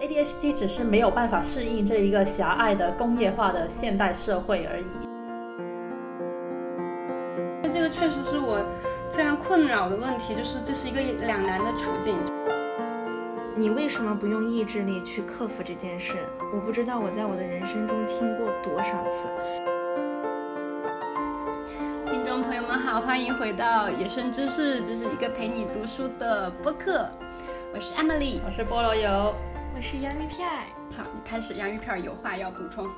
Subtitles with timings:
[0.00, 4.84] ADHD 只是没有办法适应这一个狭隘的工业化的现代社会而已。
[7.62, 8.62] 这个确实是我
[9.10, 12.14] 非常困扰的问题，就是这是一个两难的处境。
[13.56, 16.16] 你为什么不用意志力去克服这件事？
[16.52, 19.26] 我不知道我在我的人生中听过多少次。
[22.04, 27.08] 听众朋友们好，欢迎回到野生知识，这是一个陪你读书的播客。
[27.72, 29.34] 我是 Emily，我是菠萝油，
[29.76, 30.48] 我是洋芋片。
[30.96, 32.88] 好，你开始，洋芋片有话要补充。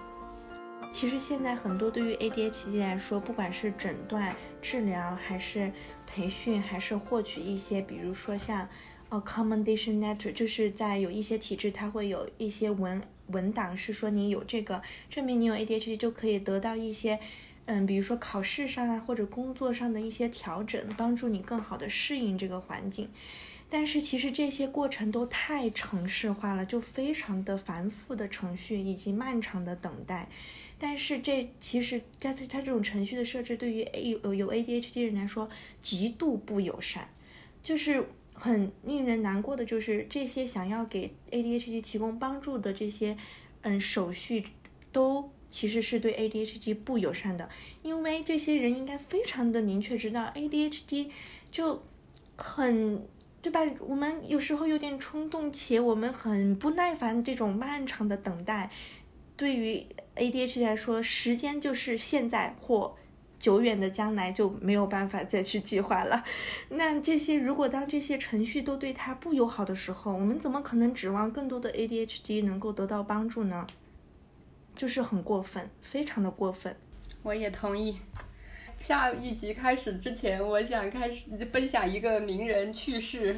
[0.93, 5.73] 其实现在很多对于 ADHD 来说，不管是诊断、治疗，还是
[6.07, 8.69] 培训，还是获取一些，比如说像
[9.09, 17.19] 呃 Commendation Letter，就是在有一些体制，它会有一些文文档，是说你有这个证明你有 ADHD 就可以得到一些，
[17.67, 23.11] 嗯，比如说考试上啊或者工作上的一些调整，帮助你更好的适应这个环境。
[23.71, 30.29] 但是其实这些过程都太程式化了，就非常的繁复的程序以及漫长的等待。
[30.79, 37.11] 但是这其实它它这种程序的设置对于 A 有有 ADHD 人来说极度不友善，
[37.63, 43.19] 就是很令人难过的，就是这些想要给 ADHD 提供帮助的这些
[43.61, 44.45] 嗯手续
[44.93, 47.51] 都其实是对 ADHD 不友善的，
[47.83, 51.11] 因为这些人应该非常的明确知道 ADHD
[51.53, 51.83] 就
[52.35, 53.07] 很。
[53.49, 53.61] 对吧？
[53.81, 58.71] 我们有时候有点冲动，且我们很不耐烦这种漫长的等待。
[59.39, 62.95] 对于 ADHD 来说，时间就是现在或
[63.39, 66.23] 久远的将来，就没有办法再去计划了。
[66.69, 73.67] 那这些如果当这些程序都对他不友好的时候，我们怎么可能指望更多的 ADHD 能够得到帮助呢？
[74.77, 76.77] 就是很过分，非常的过分。
[77.23, 77.97] 我也同意。
[78.81, 83.37] 下一集开始之前，我想开始分享一个名人趣事，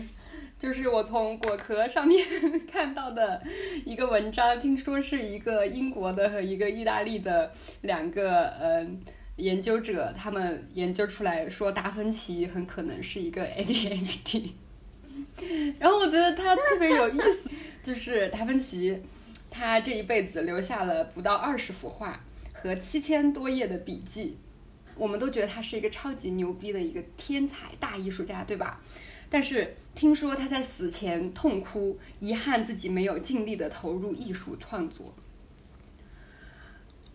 [0.59, 2.25] 就是我从果壳上面
[2.71, 3.43] 看到的
[3.85, 9.01] 一个文章，听说是一个英国的和一个意大利的两个嗯
[9.37, 14.51] 研究者，他们研究出来说达芬奇很可能是一个 ADHD，
[15.81, 17.51] 然后我觉得他特别有意思，
[17.83, 19.03] 就是达芬奇
[19.51, 22.23] 他这一辈子留下了不到二十幅画
[22.53, 24.37] 和七千多页的笔记。
[25.01, 28.79] 我们都觉得他是一个超级牛逼的一个天才大艺术家，对吧？
[29.31, 35.15] 但是听说他在死前痛哭，遗憾自己没有尽力的投入艺术创作。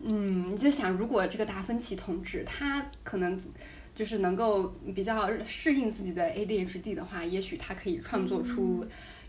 [0.00, 3.40] 嗯，你就想，如果这个达芬奇同志他可能
[3.94, 8.84] 就是能够比较适应自己的 ADHD 的话，也许他可以创作出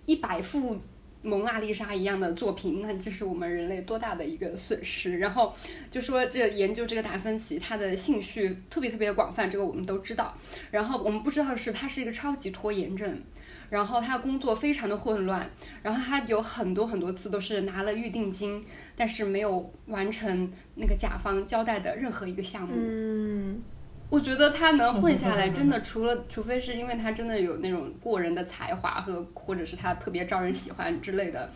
[0.07, 0.81] 一百幅。
[1.27, 5.19] 蒙娜丽莎一样的作品，那这是我们人类多大的一个损失。
[5.19, 5.53] 然后
[5.91, 10.33] 就说这研究这个达芬奇，他的兴趣特别特别的广泛，这个我们都知道。
[10.71, 13.21] 然后我们不知道的是，他是一个超级拖延症，
[13.69, 15.49] 然后他的工作非常的混乱，
[15.83, 18.63] 然后他有很多很多次都是拿了预定金，
[18.95, 22.73] 但是没有完成那个甲方交代的任何一个项目。
[22.75, 23.61] 嗯。
[24.09, 31.51] 我觉得他能混下来，真的 除了除非是因为他真的有那种过人的才华和，或者是他特别招人喜欢之类的，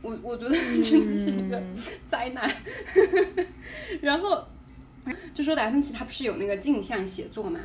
[0.00, 1.60] 我我觉得真的是一个
[2.08, 2.48] 灾难。
[4.00, 4.46] 然后
[5.34, 7.58] 就说达芬奇他不是有那个镜像写作嘛，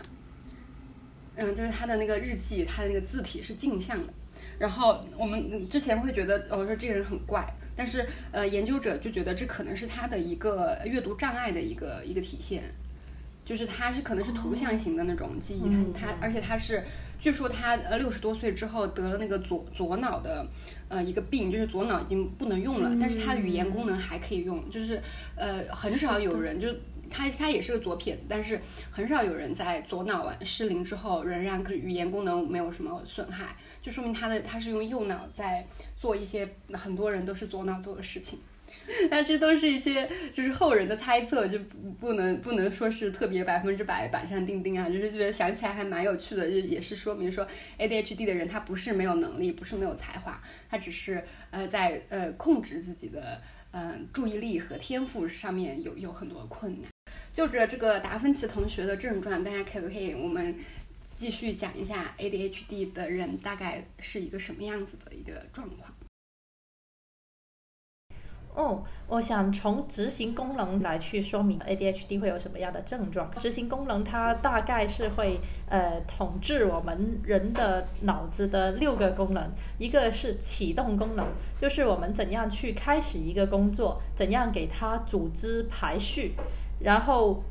[1.35, 4.13] 嗯，就是他的那个日记，他的那个字体是镜像的。
[4.57, 12.63] 然后我们之前会觉得，我说这个人很怪，但是呃，研究者就觉得这可能是他的一个阅读障碍的一个一个体现。
[13.45, 16.83] 就是他是可能是图像型的那种记忆，他他而且他是，
[17.19, 20.45] 据说他呃六十多岁之后得了那个左左脑的
[20.89, 24.99] 呃一个病，就是左脑已经不能用了，但是他语言功能还可以用，就是
[25.35, 26.67] 呃很少有人就
[27.07, 38.39] 他他也是个左撇子，但是很少有人在左脑完失灵之后仍然语言功能没有什么损害，就说明他的他是用右脑在做一些很多人都是左脑做的事情。
[39.09, 41.59] 那这都是一些就是后人的猜测，就
[41.99, 47.47] 不能不能说是特别百分之百板上钉钉啊，就是觉得想起来还蛮有趣的，就也是说明说
[47.79, 56.89] ADHD 的人他不是没有能力，不是没有才华，他只是呃在呃控制自己的嗯注意力和天赋上面有有很多困难。
[57.33, 60.55] 就着这个达芬奇同学的症状，大家可不可以我们
[61.15, 65.94] 继续讲一下 ADHD 的人大概是一个什么样子的一个状况？
[68.55, 73.29] 哦，我想从执行功能来去说明 ADHD 会有什么样的症状。
[73.37, 81.25] 执行功能它大概是会呃统治我们人的脑子的六个功能，一个是启动功能，
[81.59, 86.35] 就是我们怎样去开始一个工作，怎样给它组织排序，
[86.79, 87.43] 然后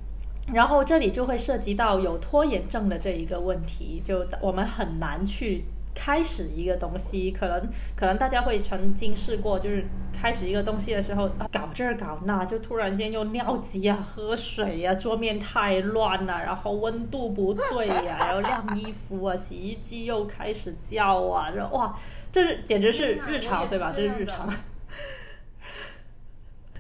[0.52, 21.98] 然后这里就会涉及到有拖延症的这一个问题，就我们很难去开始一个东西，可能可能大家会曾经试过，就是开始一个东西的时候，搞这儿搞那，就突然间又尿急啊、喝水呀、桌面太乱了，然后温度不对呀，然后晾衣服啊、洗衣机又开始叫啊，然后哇，
[22.32, 23.92] 这是简直是日常，对吧？
[23.94, 24.52] 这是日常。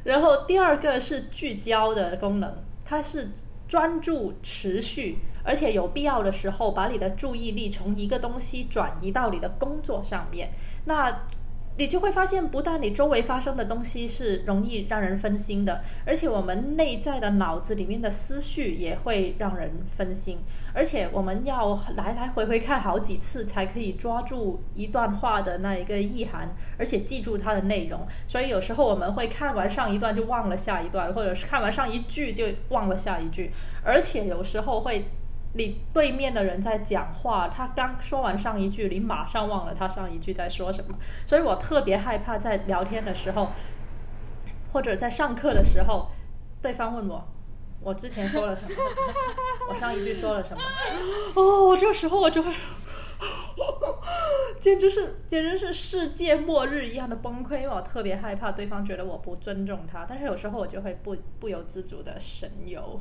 [0.02, 2.52] 然后第二个是聚焦的功能，
[2.84, 3.30] 它是
[3.66, 10.50] 专注、持续，而且有必要的时候把你的注意力从一个东西转移到你的工作上面。
[10.86, 11.26] 那
[11.76, 20.38] 你就会发现，不但你周围发生的东西是容易让人分心的，而且我们内在的脑子里面的思绪也会让人分心。
[20.72, 28.06] 而且我们要来来回回看好几次，才可以抓住一段话的那一个意涵，而且记住它的内容。
[28.28, 33.50] 所以有时候我们会看完上一段就忘了下一段，或者是看完上一句就忘了下一句。
[33.82, 35.06] 而且有时候会。
[35.56, 43.50] 你对面的人在讲话，他刚说完上一句，你马上忘了他上一句在说什么，所以我特别害怕在聊天的时候，
[44.72, 46.10] 或者在上课的时候，
[46.60, 47.24] 对方问我，
[47.80, 48.70] 我之前说了什么，
[49.70, 50.62] 我上一句说了什么，
[51.40, 52.52] 哦，我这个时候我就会，
[54.58, 63.00] 简直是简直是世界末日一样的崩溃，我特别害怕对方觉得我不尊重他，但是有时候我就会不不由自主的神游。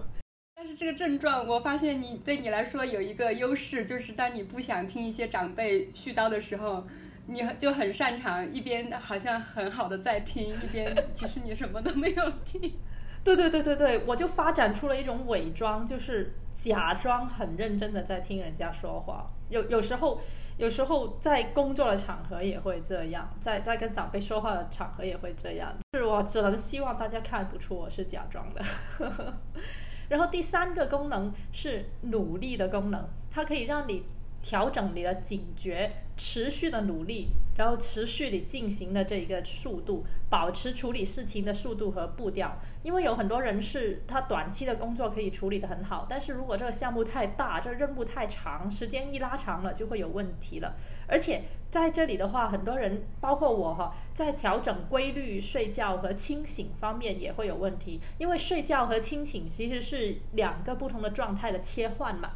[0.64, 6.88] 但是这个症状，我发现你对你来说有一个优势，就是当你不想听一些长辈絮叨的时候，
[7.28, 12.76] 你就很擅长一边好像很好的在听，一边 其实你什么都没有听。
[13.26, 19.30] 对对对对对，我就发展出了一种伪装，就是假装很认真的在听人家说话。
[19.50, 20.22] 有有时候，
[20.56, 25.76] 有时候在工作的场合也会这样，在在跟长辈说话的场合也会这样。
[25.92, 28.64] 是我只能希望大家看不出我是假装的。
[30.10, 34.04] 然后第三个功能是努力的功能，它可以让你
[34.44, 42.60] 调整你的警觉，持续的努力，然后持续你进行的这一个速度，保持处理事情的速度和步调。
[42.84, 50.76] 因为有很多人是他短期的工作可以处理的很好，但是如果这个项目太大，这任务太长，时间一拉长了就会有问题了。
[51.08, 62.32] 而且在这里的话，很多人包括我哈，在调整规律睡觉和清醒方面也会有问题，因为睡觉和清醒其实是两个不同的状态的切换嘛。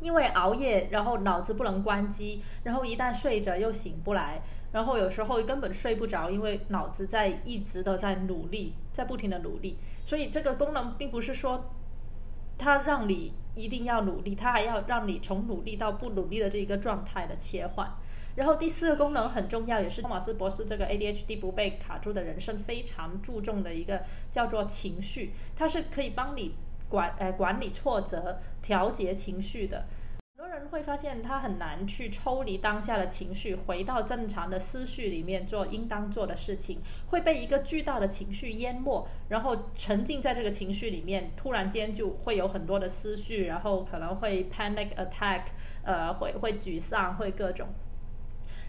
[0.00, 9.78] 因为熬夜，然后脑子不能关机，然后一旦睡着又醒不来，然后有时候根本睡不着，因为脑子在一直都在努力，在不停的努力。
[10.04, 11.70] 所以这个功能并不是说
[12.58, 17.90] 它让你一定要努力，它还要让你从努力到不努力的这一个状态的切换。
[18.34, 26.54] 然后第四个功能很重要，也是托马斯博士这个 ADHD 不被卡住的人生非常注重的一个叫做情绪，它是可以帮你。
[26.88, 29.84] 管呃管理挫折、调节情绪的，
[30.36, 36.80] 很多人会发现他很难去抽离当下的情绪，回到正常的思绪里面做应当做的事情，
[37.10, 45.42] 会被一个巨大的情绪淹没，然后沉浸在这个情绪里面，突然间就会有很多的思绪，然后可能会 panic attack，
[45.84, 47.68] 呃，会会沮丧，会各种。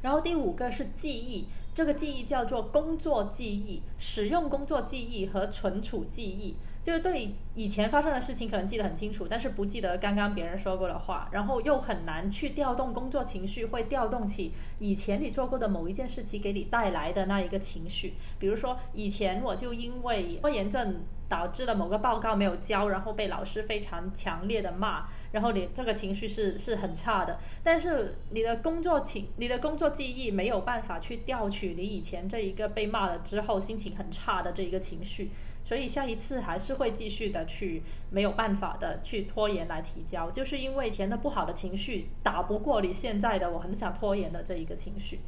[0.03, 6.55] 然后第五个是记忆，这个记忆叫做工作记忆，使用工作记忆和存储记忆。
[6.87, 18.13] 就是对以前发生的事情可能记得很清楚，但是不记得刚刚别人说过的话，然后又很难去调动工作情绪，会调动起以前你做过的某一件事情给你带来的那一个情绪。
[18.39, 27.37] 比如说以前我就因为拖延症导致了某个报告没有交，然后被老师非常强烈的骂，然后你这个情绪是是很差的。
[27.61, 35.31] 但是你的工作情，你的工作记忆没有办法去调取你以前这一个被骂了之后心情很差的这一个情绪。
[35.67, 45.19] 所以下一次还是会继续的去没有办法的去拖延来提交，就是因为前的不好的情绪打不过你现在的我很想拖延的这一个情绪。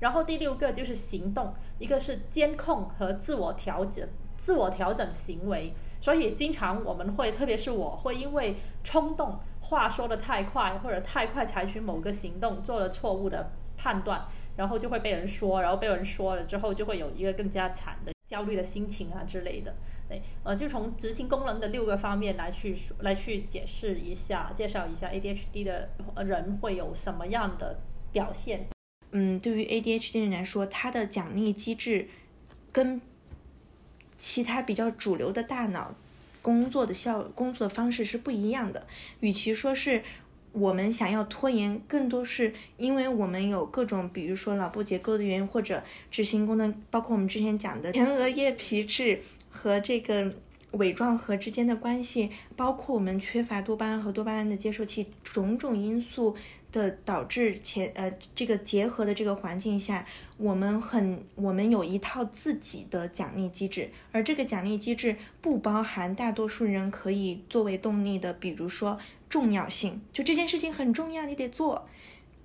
[0.00, 5.72] 然后第六个就是行动，一个是监控和自我调整，自我调整行为。
[5.98, 14.26] 所以经常我们会，特别是我会因为冲动，话说的太快，或者太快采取某个行动，做了错误的判断，
[14.56, 18.12] 然后就会被人说，然后被人说了之后，就会有一个更加惨的。
[18.28, 19.74] 焦虑的心情啊之类的，
[20.08, 25.88] 对，呃，就从执行功能的六个方面来去说，来去解释一下，介绍一下 ADHD 的
[26.24, 27.78] 人会有什么样的
[28.12, 28.66] 表现。
[29.12, 32.08] 嗯，对于 ADHD 人来说，它的奖励机制
[32.72, 33.00] 跟
[34.16, 35.94] 其他比较主流的大脑
[36.42, 38.86] 工作的效工作的方式是不一样的。
[39.20, 40.02] 与其说是
[40.58, 49.20] 我们想要拖延，更多是因为我们有各种，比如说脑部结构的原因，或者执行功能，包括我们之前讲的前额叶皮质
[49.50, 50.32] 和这个
[50.70, 56.34] 尾状核之间的关系，包括我们缺乏多巴胺和多巴胺的接受器，种种因素
[56.72, 60.06] 的导致前呃这个结合的这个环境下，
[60.38, 68.98] 我们很我们有一套自己的奖励机制，而这个奖励机制不包含大多数人可以作为动力的，比如说
[69.28, 71.88] 重要性，就这件事情很重要，你得做。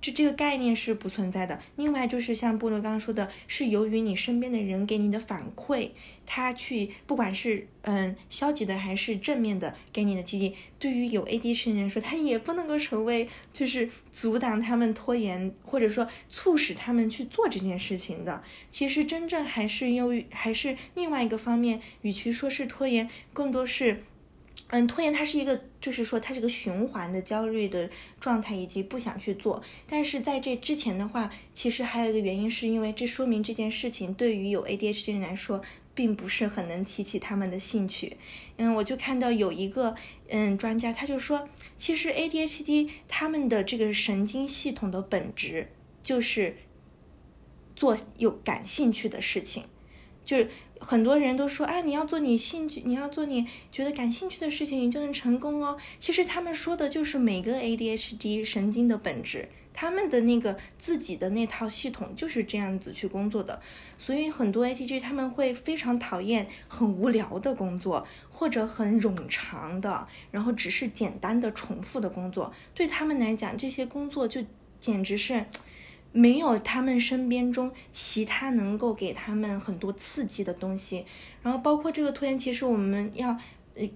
[0.00, 1.62] 这这个概念是不存在的。
[1.76, 5.90] 另外就是像波罗刚刚说的，是由于你身边的人给你的反馈，
[6.26, 18.42] 他去不管是嗯消极的还是正面的给你的激励，对于有 ADHD 人说，他也不能够成为就是阻挡他们拖延或者说促使他们去做这件事情的。
[18.72, 24.02] 其实真正还是由于还是另外一个方面，与其说是拖延，更多是。
[24.74, 29.62] 嗯，拖延它是一个，就是说它是个循环的焦虑的状态，以及不想去做。
[29.86, 35.60] 但是在这之前的话，其实还有一个原因，是因为这说明这件事情对于有 ADHD 的人来说，
[35.94, 38.16] 并不是很能提起他们的兴趣。
[38.56, 39.94] 嗯，我就看到有一个
[40.30, 45.68] 嗯专家，他就说，其实 ADHD 他们的这个神经系统的本质
[46.02, 46.56] 就是
[47.76, 49.64] 做有感兴趣的事情，
[50.24, 50.48] 就是。
[50.82, 55.78] 很多人都说啊，你要做你兴趣，你要做你觉得感兴趣的事情，你就能成功哦。
[55.98, 63.62] 其实他们说的就是每个 ADHD 神经的本质，他们的那个自己的那套系统就是这样子去工作的。
[63.96, 72.52] 所以很多 ATG 他们会非常讨厌很无聊的工作，或者很冗长的，然后只是简单的重复的工作。
[72.74, 74.44] 对他们来讲，这些工作就
[74.80, 75.46] 简直是。
[76.12, 81.04] 没有他们身边中其他能够给他们很多刺激的东西，
[81.42, 83.36] 然后包括这个拖延，其实我们要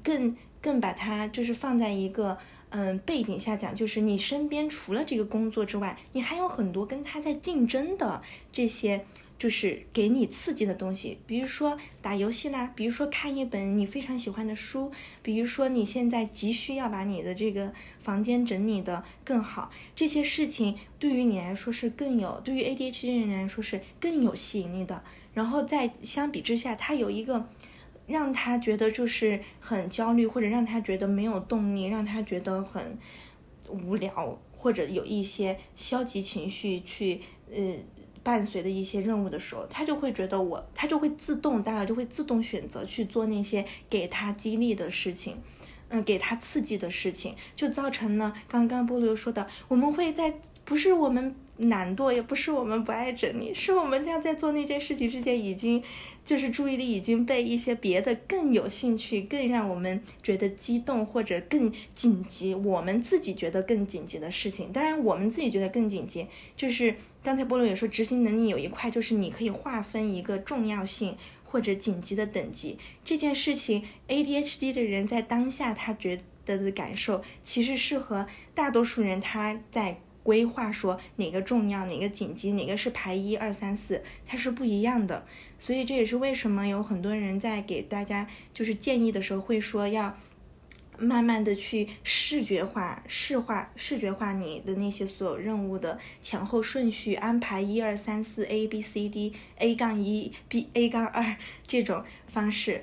[0.03, 2.37] 更更把它就是放在一个
[2.71, 9.05] 嗯背景下讲，就是你身边除了这个工作之外，你还有很多跟他在竞争的这些。
[9.39, 14.91] 就是给你刺激的东西，比如说打游戏啦，比如说看一本你非常喜欢的书，
[15.23, 25.03] 比如说你现在急需要把你的这个房间整理的更好，这些事情对于你来说是更有，对于 ADHD 人来说是更有吸引力的。
[25.35, 27.47] 然后在相比之下，他有一个
[28.07, 32.99] 让他觉得就是很焦虑，或者让他觉得没有动力，让他觉得很
[33.69, 37.21] 无聊，或者有一些消极情绪去
[37.55, 37.77] 呃。
[38.27, 45.41] 伴随的一些任务的时候，他就会觉得我，他就会自动，大概就会自动选择去做那些给他激励的事情，
[45.91, 51.37] 嗯，给他刺激的事情，就造成了刚刚波罗说的，我们会在不是我们。
[51.59, 55.83] 懒惰也不是我们不爱整理，是我们这样在做那件事情之前，已经
[56.25, 64.71] 就是注意力已经被一些别的更有兴趣、更让我们觉得激动或者更紧急，我们自己觉得更紧急的事情。
[64.71, 72.79] 当然，我们自己觉得更紧急，就是刚才波罗也说，执行能力有一块就是你可以划分一个重要性或者紧急的等级。
[73.03, 80.01] 这件事情，ADHD 的人在当下他觉得的感受，其实是和大多数人他在。
[80.27, 85.25] 规划说哪个重要，哪个紧急，哪个是排一二三四，它是不一样的。
[85.57, 90.19] 所以这也是为什么有很多人在给大家就是建议的时候会说要
[90.99, 101.37] 慢慢的去视觉化、视化、视觉化你的那些所有任务的前后顺序安排一二三四 A B C D A 杠一 B A 杠二
[101.69, 102.83] 这种方式。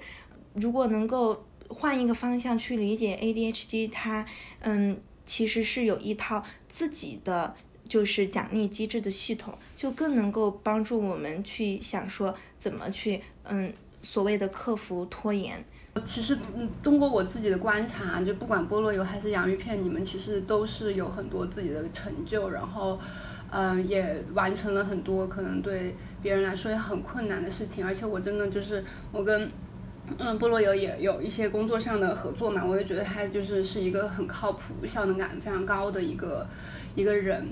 [0.54, 4.26] 如果能够换一个方向去理解 ADHD，它
[4.62, 5.02] 嗯。
[5.26, 7.56] 其实是有一套自己的
[7.88, 15.64] 就是奖励机制的系统，就更能够帮助我们去想说怎么去嗯所谓的克服拖延。
[16.04, 23.00] 其实嗯通过我自己的观察，就不管菠萝油还是洋芋片，你们其实都是有很多自己的成就，然后
[23.52, 27.86] 嗯也完成了很多可能对别人来说也很困难的事情。
[27.86, 29.52] 而且我真的就是我跟。
[30.18, 36.46] 嗯，菠萝油也有一些工作上的合作嘛，我也觉得他就是是一个很靠谱、效能感非常高的一个
[36.96, 37.46] 一个人。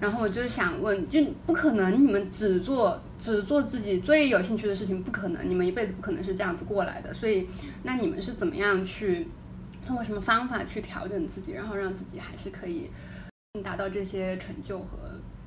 [0.00, 7.14] 然后我就想问，就不可能你们只做只做自己最有兴趣的事情，不可能，你们一辈子不可能是这样子过来的。
[7.14, 7.48] 所以，
[7.84, 9.28] 那你们是怎么样去
[9.86, 12.90] 通过什么方法去调整自己，然后让自己还是可以
[13.62, 14.98] 达到这些成就和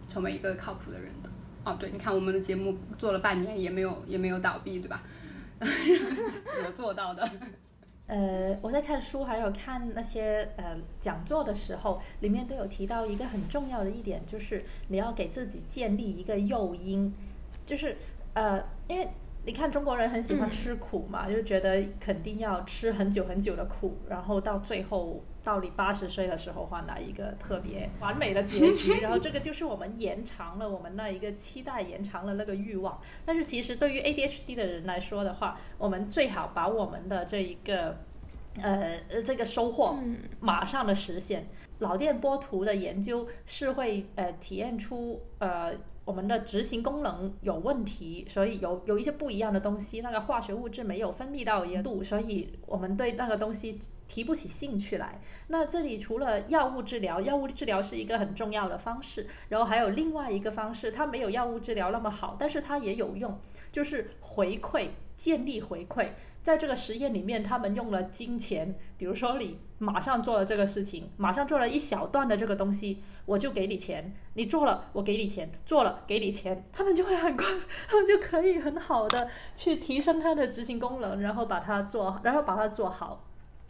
[0.09, 1.29] 成为一个靠谱的人的？
[1.65, 5.03] 哦，对，你看我们的节目做了半年也没有也没有倒闭，对吧？
[6.55, 7.29] 怎么做到的？
[8.07, 17.13] 呃，我在看书还有看那些呃讲座的时候，里面都有提到一个很重要的一点，就是你要给自己建立一个诱因，
[17.65, 17.97] 就是
[18.33, 19.07] 呃，因为。
[19.45, 32.99] 你看中国人很喜欢吃苦嘛，就觉得肯定要吃很久很久的苦，然后到最后到你八十岁的时候换来一个特别完美的结局， 然后这个就是我们延长了我们那一个期待，延长了那个欲望。
[33.25, 37.95] 但是其实对于 ADHD 的人来说的话，我们最好把我们的这一个
[38.61, 39.97] 呃这个收获
[40.41, 41.47] 马上的实现。
[41.79, 45.71] 脑电波图的研究是会呃体验出呃
[46.07, 55.19] 我们的执行功能有问题，所以有有一些不一样的东西，那个化学物质没有分泌到一个度，所以我们对那个东西提不起兴趣来。
[55.49, 63.37] 那这里除了药物治疗，药物治疗是一个很重要的方式，然后还有另外一个方式，它没有药物治疗那么好，但是它也有用，
[63.69, 64.87] 就是回馈，
[65.17, 66.11] 建立回馈。
[66.47, 74.13] 在这个实验里面，他们用了金钱，比如说你马上做了这个事情，马上做了一小段的这个东西，我就给你钱。
[74.35, 76.63] 你做了，我给你钱；做了，给你钱。
[76.71, 77.45] 他们就会很快，
[77.89, 79.27] 他们就可以很好的
[79.57, 83.25] 去提升它的执行功能，然后把它做，然后把它做好。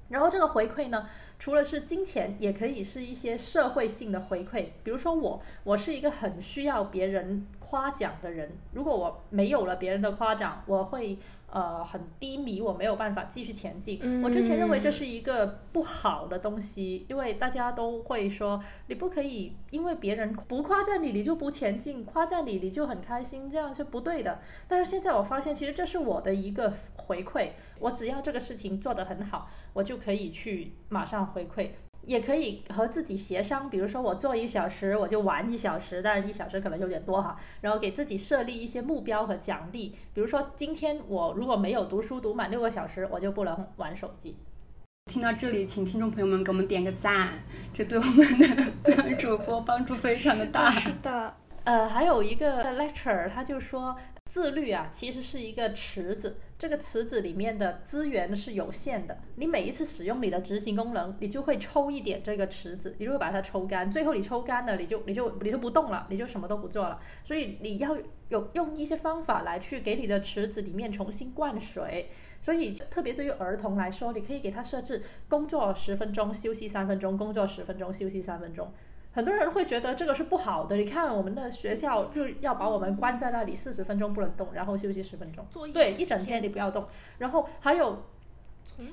[0.10, 4.67] 然后这个回馈呢，除了是金钱，也可以是一些社会性的回馈。
[4.84, 11.17] 比如说我，我是一个很需要别人夸奖的人，如果我没有了别人的夸奖，我会。
[11.50, 14.22] 呃，很低迷，我没有办法继续前进。
[14.22, 24.39] 我之前认为这是一个不好的东西，因为大家都会说你不可以因为别人不夸赞你，你就不前进；夸赞你，你就很开心，这样是不对的。
[24.68, 31.70] 但是现在我发现，其实这是我的一个回馈，我只要这个事情做得很好，我就可以去马上回馈。
[32.08, 37.38] 也可以和自己协商，比如说我做一小时，我就玩一小时，但是一小时可能有点多哈。
[37.62, 44.38] 然后给自己设立一些目标和奖励，比如说今天我如果没有读书读满六个小时，我就不能玩手机。
[45.12, 48.26] 听到这里，请听众朋友们给我们点个赞，这对我们
[48.84, 50.72] 的主播帮助非常的大。
[50.72, 51.36] 是的，
[51.66, 53.96] 呃，还有一个 lecture，他就说。
[54.30, 59.16] 自律啊，其实是一个池子，这个池子里面的资源是有限的。
[59.36, 63.92] 你每一次使用你的执行功能，你就会抽一点这个池子，你就会把它抽干。
[63.92, 67.00] 最后你抽干了，你就你就你就不动了，你就什么都不做了。
[67.24, 67.96] 所以你要
[68.30, 72.10] 有用一些方法来去给你的池子里面重新灌水。
[72.42, 78.72] 所以特别对于儿童来说，你可以给他设置工作十分钟，休息三分钟，工作十分钟，休息三分钟。
[79.17, 80.75] 很多人会觉得这个是不好的。
[80.75, 85.43] 你看，我们的学校就要把我们关在那里四十分钟不能动，然后休息十分钟。
[85.74, 86.86] 对，一整天你不要动。
[87.17, 88.03] 然后还有，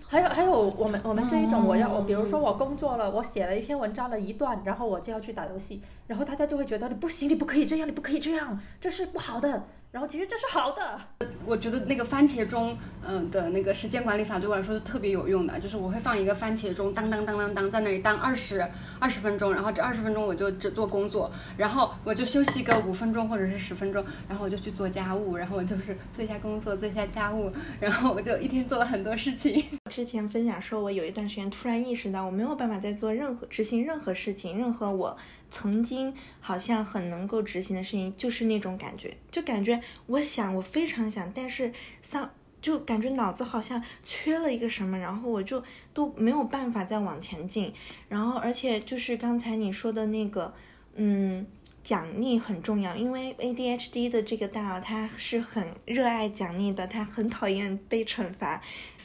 [0.09, 9.67] 还有还有，我们我们这一种，我要我比如说我工作了，我写了一篇文章的一段，然后我就要去打游戏，然后大家就会觉得你不行，你不可以这样，你不可以这样，这是不好的。
[9.91, 11.01] 然后其实这是好的，
[11.47, 15.57] 我觉得那个番茄钟，嗯的那个时间管理法对我来说是特别有用的。
[15.61, 29.65] 就是我会放一个番茄钟，当当当当当，在那里当二十二十分钟，然后这二十分钟我就只做工作，然后我就休息个五分钟或者是十分钟，然后我就去做家务，然后我就是做一下工作，做一下家务，然后我就一天做了很多事情。
[29.89, 35.17] 之前分享说，我有一段时间突然意识到，我没有办法再做任何执行任何事情，任何我。
[35.55, 42.29] 曾经好像很能够执行的事情，就是那种感觉，就感觉我想，我非常想，但是像
[42.61, 45.63] 就感觉脑子好像缺了一个什么，然后我就
[45.93, 47.73] 都没有办法再往前进。
[48.09, 50.53] 然后，而且就是刚才你说的那个，
[50.97, 51.47] 嗯，
[51.85, 58.61] 奖励很重要，因为 ADHD 的这个大脑他是很热爱奖励的，他很讨厌被惩罚。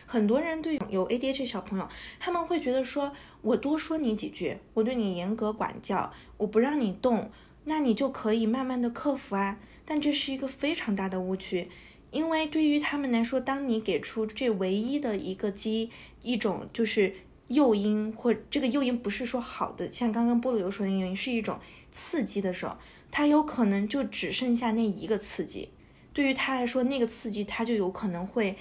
[0.08, 1.88] 很多人对有 ADHD 小朋友，
[2.20, 3.12] 他们会觉得说，
[3.44, 6.12] 我多说你几句，我对你严格管教。
[6.40, 7.32] 我不让你动，
[7.64, 9.60] 那你就可以慢慢的克服啊。
[9.86, 11.70] 但这是一个非常大的误区，
[12.12, 15.90] 因为对于他们来说，当你给出这唯一的一个机
[16.22, 17.16] 一种就是
[17.48, 21.60] 诱因，或这个诱因不是说好的，像刚刚菠萝油说的诱因是一种
[21.92, 22.78] 刺激的时候，
[23.10, 25.70] 他有可能就只剩下那一个刺激。
[26.14, 28.56] 对于他来说，那个刺激他就有可能会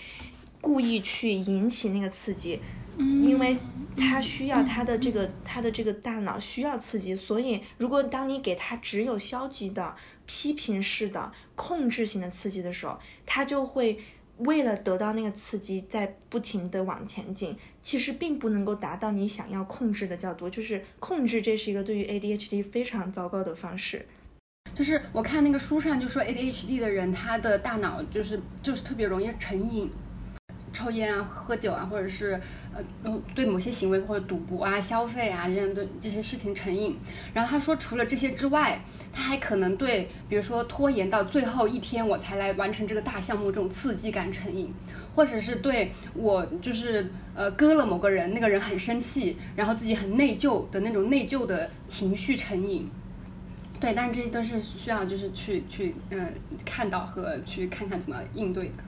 [0.60, 2.60] 故意去引起那个刺激。
[2.98, 3.56] 因为
[3.96, 9.94] 他需要他的这个他的这个大脑需要刺激，所以如果当你给他只有消极的、
[10.26, 13.98] 批评式的、控制性的刺激的时候，他就会
[14.38, 17.56] 为了得到那个刺激，在不停的往前进。
[17.80, 24.06] 其实并不能够达到你想要控制的较多，就是控制，这是一个对于 ADHD 非常糟糕的方式。
[24.74, 29.90] 就是我看那个书上就说 ADHD 的人，他的大脑就是就是特别容易成瘾。
[30.72, 32.40] 抽烟啊，喝酒啊，或者是
[33.02, 36.96] 呃，对某些行为或者赌博啊、消费啊这样的这些事情成瘾。
[37.34, 38.80] 然后他说，除了这些之外，
[39.12, 44.72] 他还可能对，比如说拖延到最后一天我才来完成这个大项目这种刺激感成瘾，
[45.14, 52.88] 或者是对我就是呃割了某个人，那个人很生气，然后自己很内疚的那种内疚的情绪成瘾。
[53.80, 58.82] 对，但这些都是需要就是去去嗯看到和去看看怎么应对的。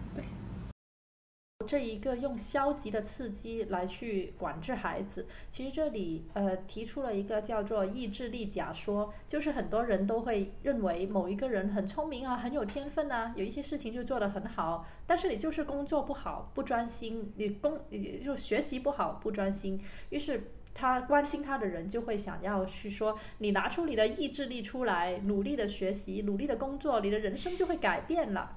[1.71, 28.57] 这一个用消极的刺激来去管制孩子，其实这里呃提出了一个叫做意志力假说，就是很多人都会认为某一个人很聪明啊，很有天分啊，有一些事情就做得很好，但是你就是工作不好，不专心，你工你就学习不好，不专心，于是他关心他的人就会想要去说，你拿出你的意志力出来，努力的学习，努力的工作，你的人生就会改变了。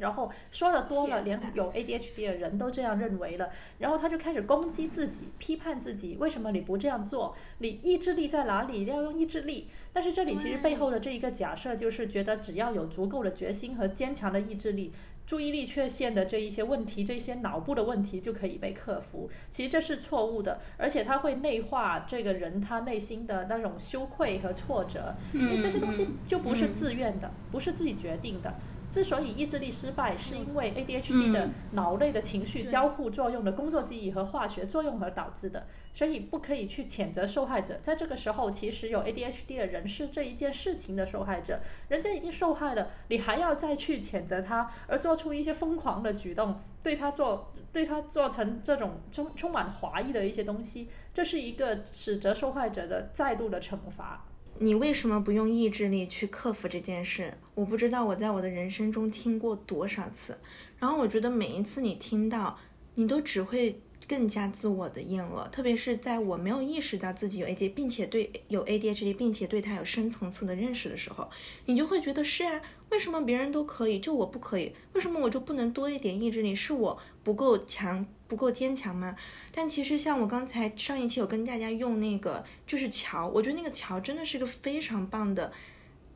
[0.00, 3.50] 然后说的多了，连有 ADHD 的人都这样认为了。
[3.78, 7.36] 然后他就开始攻击自己，批判自己，为什么你不这样做？
[7.58, 8.86] 你意志力在哪里？
[8.86, 9.68] 要用意志力。
[9.92, 14.92] 但是这里其实背后的这一个假设就是觉得，只要有足够的决心和坚强的意志力，
[15.26, 19.28] 注意力缺陷的这一些问题，这些脑部的问题就可以被克服。
[19.50, 28.54] 其实这是错误的，而且他会内化这个人他内心的那种羞愧和挫折，因为这些东西就不是自愿的，不是自己决定的。
[28.90, 37.78] 之所以意志力失败，是因为 ADHD 的脑内的情绪交互作用的工作记忆和化学作用而导致的，所以不可以去谴责受害者。
[37.82, 54.24] 在这个时候，其实有 ADHD 的人是这一件事情的受害者，人家已经受害了，你还要再去谴责他，而做出一些疯狂的举动，对他做对他做成这种充充满怀疑的一些东西，这是一个指责受害者的再度的惩罚。
[54.62, 57.32] 你为什么不用意志力去克服这件事？
[57.54, 60.36] 我不知道我在我的人生中听过多少次，
[60.78, 62.58] 然后我觉得每一次你听到，
[62.96, 71.30] 你都只会更加自我的厌恶，特别是在我没有意识到自己有 AD，并且对有 ADHD，并且对它有深层次的认识的时候，
[71.64, 74.74] 你就会觉得是啊，为什么别人都可以，就我不可以？
[74.92, 76.54] 为什么我就不能多一点意志力？
[76.54, 78.06] 是我不够强？
[78.30, 79.16] 不够坚强吗？
[79.50, 85.52] 但其实像我刚才上一期有跟大家用那个就是桥，我觉得那个桥真的是个非常棒的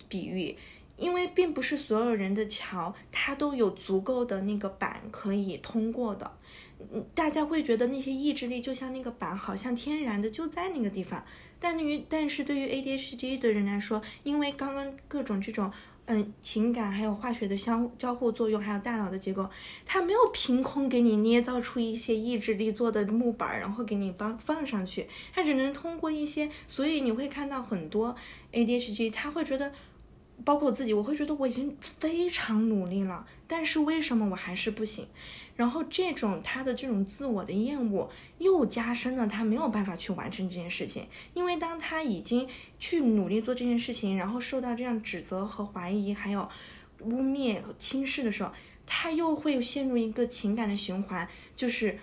[0.08, 0.56] 比喻，
[0.96, 6.30] 因为并不是所有人的桥它都有足够的那个板可以通过的。
[6.92, 11.26] 嗯，大家会觉得那些意志力就像那个板，好像天然的就在那个地方。
[11.58, 15.72] 但于但是对于 ADHD 的人来说，因为刚刚各种这种。
[16.06, 19.48] 嗯，情感还有化学的相交互作用，还有大脑的结构，
[19.86, 28.14] 它没有凭空给你捏造出一些意志力做的木板，然后给你放放上去，它只能通过一些，所以你会看到很多
[28.52, 29.72] ADHD，他会觉得。
[30.44, 35.06] 包括我自己，我会觉得我已经非常努力了，但是为什么我还是不行？
[35.56, 46.48] 然后这种他的这种自我的厌恶又加深了他没有办法去完成这件事情，因为当他已经去努力做这件事情，然后受到这样指责和怀疑，还有
[47.00, 48.50] 污蔑和轻视的时候，
[48.84, 51.98] 他又会陷入一个情感的循环，就是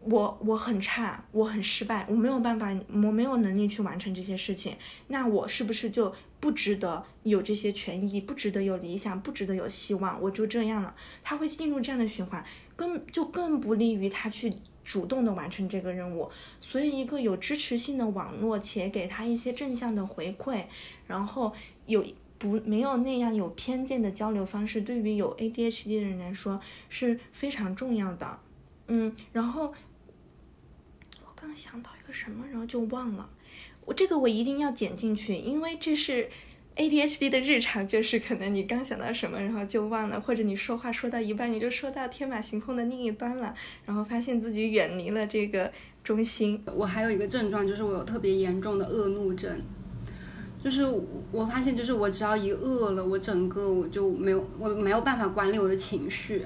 [0.00, 4.76] 我我很差，我很失败，我没有办法，我没有能力去完成这些事情，
[5.08, 6.14] 那我是不是就？
[6.40, 10.94] 不值得有这些权益，不值得有理想，不值得有希望，我就这样了。
[11.22, 12.44] 他会进入这样的循环，
[12.76, 16.30] 更就更不利于他去主动的完成这个任务。
[16.60, 20.64] 所以，一个有支持性的网络，且给他一些正向的回馈，
[21.06, 21.52] 然后
[21.86, 22.04] 有
[22.38, 28.38] 不没有那样有偏见的交流方式，对于有 ADHD 的人来说是非常重要的。
[28.86, 29.74] 嗯，然后
[31.24, 33.28] 我刚想到一个什么，然后就忘了。
[33.88, 36.28] 我这个我一定要剪进去，因为这是
[36.76, 43.54] ADHD 的日常，就是可能你刚想到什么，然后就忘了，或者你说话说到一半，你就说到天马行空的另一端了，
[43.86, 45.72] 然后发现自己远离了这个
[46.04, 46.62] 中心。
[46.74, 49.50] 我还有一个症状，就是我有特别严重的恶怒症，
[50.62, 50.84] 就是
[51.32, 56.44] 我发现，就是我只要一饿了，我整个我就没有，我没有办法管理我的情绪，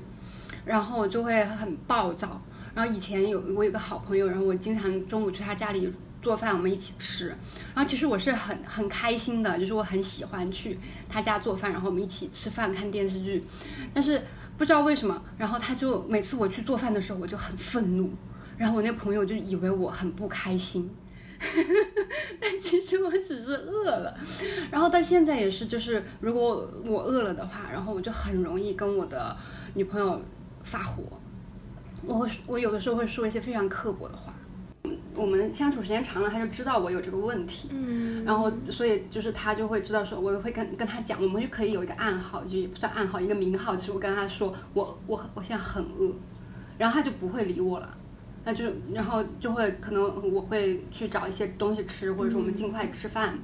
[0.65, 2.41] 然后我就会很暴躁。
[2.73, 5.93] 然后以前有我有个好朋友，然后我经常中午去他家里。
[6.23, 7.29] 做饭我们一起吃，
[7.75, 13.45] 然后其实我是很很开心的，就是我很喜欢去他家做饭，然后我们一起吃饭看电视剧。
[13.93, 14.23] 但是
[14.57, 18.11] 不知道为什么，然后他就每次我去做饭的时候，我就很愤怒，
[18.57, 20.89] 然后我那朋友就以为我很不开心，
[22.41, 24.17] 但其实我只是饿了。
[24.71, 29.37] 然后到现在也是，就是如果我饿了的话，然后我就很容易跟我的
[29.75, 30.23] 女朋友
[30.63, 31.03] 发火，
[32.07, 34.32] 我会我有的时候会说一些非常刻薄的话。
[35.15, 46.15] 我们相处时间长了，他就知道我有这个问题，嗯，然后所以就是他就会知道说，我会跟跟他讲，我们就可以有一个暗号，就也不算暗号，一个名号，就是我跟他说，我我我现在很饿，
[46.79, 47.97] 然后他就不会理我了，
[48.45, 53.39] 那就然后就会可能我会去找一些东西吃，或者说我们尽快吃饭，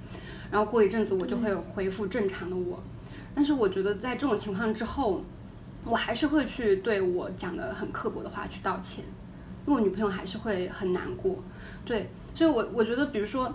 [0.50, 2.82] 然后过一阵子我就会恢复正常的我，
[3.34, 5.22] 但是我觉得在这种情况之后，
[5.84, 9.04] 我还是会去对我讲的很刻薄的话去道歉。
[9.66, 11.36] 因为我女朋友还是会很难过，
[11.84, 13.54] 对，所以，我我觉得，比如说，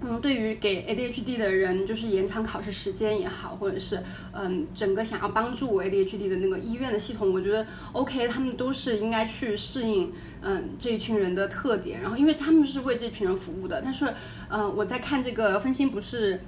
[0.00, 4.02] 嗯，对于给 ADHD 的人，就是延长考试时间也好，或者是，
[4.32, 13.80] 嗯，整个想要帮助 ADHD 的那个医院的系统，我觉得 OK，他们都是应该去适应，嗯，这一群人的特点，然后，因为他们是为这群人服务的。
[13.82, 14.12] 但是，
[14.48, 16.40] 嗯，我在看这个分心不是。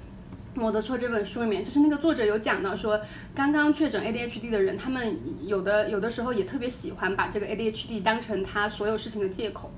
[0.61, 2.99] 《我的错》这本书里面，就是那个作者有讲到说，
[3.33, 9.71] 刚刚确诊 ADHD 的人，他们有的有的时候也特别喜欢把这个 ADHD 当成他所有事情的借口。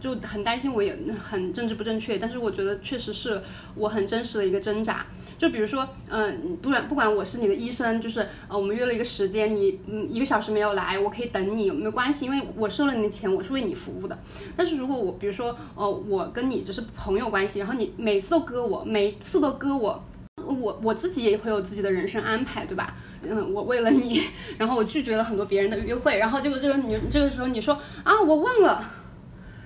[0.00, 3.40] 就很担心我也很政治不正确，但是我觉得确实是
[3.74, 5.06] 我很真实的一个挣扎。
[5.38, 14.18] 就比如说，嗯，不然不管我是你的医生，就是呃，我们约了一个时间，你嗯一个小时没有来，我可以等你，没有关系，因为我收了你的钱，我是为你服务的。
[14.56, 20.04] 但是如果我比如说，哦，我跟你只是朋友关系，然后你每次都割我，每次都割我，
[20.36, 22.94] 我我自己也会有自己的人生安排，对吧？
[23.22, 24.22] 嗯，我为了你，
[24.58, 28.84] 然后我拒绝了很多别人的约会，然后结果这个你这个时候你说啊，我忘了，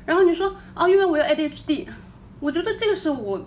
[0.07, 1.87] 然后你说哦，因为我有 ADHD，
[2.40, 3.47] 我觉得这个是我。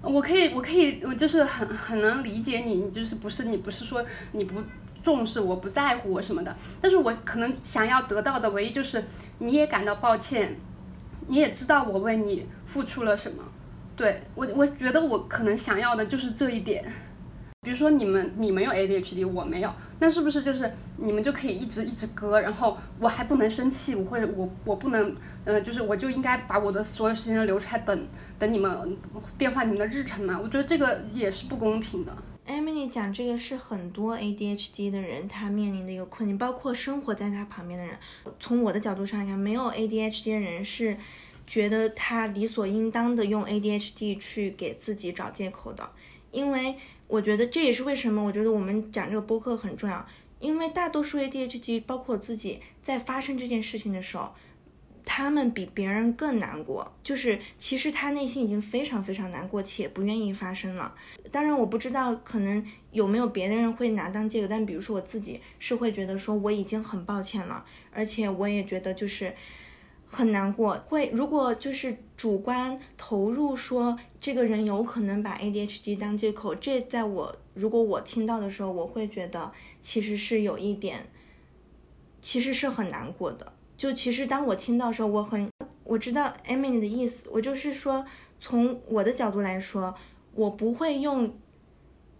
[0.00, 4.62] 我可以，我可以，我就是很很能理解你，你就是不是你不是说你不
[5.02, 9.04] 重视我不在乎我什么的，但是我可能想要得到的唯一就是
[9.38, 10.56] 你也感到抱歉，
[11.26, 13.42] 你也知道我为你付出了什么，
[13.96, 16.84] 对我我觉得我可能想要的就是这一点。
[17.68, 28.96] 比如说你们你们有 ADHD，我没有，那是不是就是你们就可以一直一直割，然后我还不能生气，我会我我不能，呃，就是我就应该把我的所有时间都留出来等等你们
[29.36, 30.40] 变化你们的日程嘛？
[30.42, 32.16] 我觉得这个也是不公平的。
[32.46, 37.94] Emily 讲这个是很多 ADHD 的人他面临的一个困境，包括生活在他旁边的人。
[38.40, 40.96] 从我的角度上来看，没有 ADHD 的人是
[41.46, 45.90] 觉得他理所应当的用 ADHD 去给自己找借口的，
[46.32, 46.76] 因为。
[47.08, 50.06] 我觉得这也是为什么我觉得我们讲这个播客很重要，
[50.40, 54.34] 因为大多数 ADHD，包括我自己，在发生这件事情的时候，
[55.06, 56.92] 他们比别人更难过。
[57.02, 60.94] 就是其实他内心已经非常非常难过，且不愿意发生了。
[61.32, 69.34] 当然，我不知道可能有没有别的人会拿当借口，但比如说我自己是会觉得说我已经很抱歉了，而且我也觉得就是。
[70.10, 81.10] 很难过，会如果就是主观投入说这个人有可能把 ADHD 当借口，这在我如果我听到的时候，我会觉得其实是有一点，
[82.22, 83.52] 其实是很难过的。
[83.76, 85.46] 就其实当我听到的时候，我很
[85.84, 88.06] 我知道 Emily 的意思，我就是说
[88.40, 89.94] 从我的角度来说，
[90.34, 91.34] 我不会用，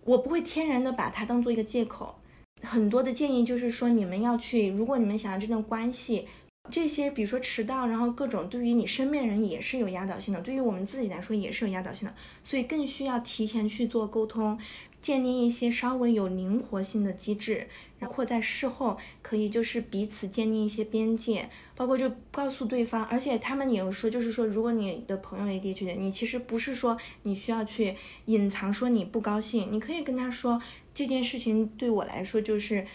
[0.04, 2.16] 我不会天然的把它当做一个借口。
[2.60, 6.28] 很多的建议就是说，你们要去，如果你们想要这段关系。
[6.70, 14.58] 这些，比如说迟到，然后各种对于你身边人也是有压倒性的，对于我们自己来说也是有压倒性的，所以更需要提前去做沟通，
[15.00, 30.60] 建立一些稍微有灵活性的机制，然后在事后可以就是彼此建立一些边界，包括就告诉对方，而且他们也有说，就是说如果你的朋友 ADHD，你其实不是说你需要去隐藏说你不高兴，你可以跟他说
[30.92, 32.86] 这件事情对我来说就是。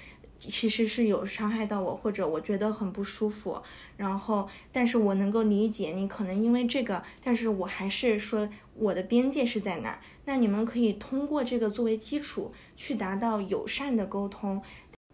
[0.49, 3.61] 其实是有伤害到我，或者我觉得很不舒服，
[3.97, 14.61] 然后，但是我能够理解你可能因为这个，但是我还是说我的边界是在哪，那你们可以通过这个作为基础去达到友善的沟通，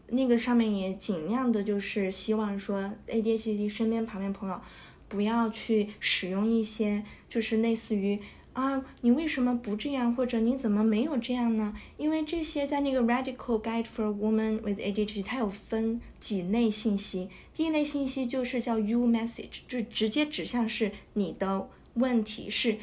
[0.07, 4.59] 那个上面也尽量的就是希望说 ADHD 身边旁边朋友
[5.07, 8.19] 不要去使用一些就是类似于。
[8.59, 10.13] 啊，你为什么不这样？
[10.13, 11.73] 或者你怎么没有这样呢？
[11.97, 17.29] 因为这些在那个 Radical Guide for Women with ADHD，它有分几类信息。
[17.53, 22.77] 第一类信息就是叫 You Message，就直接指向是你的问题，是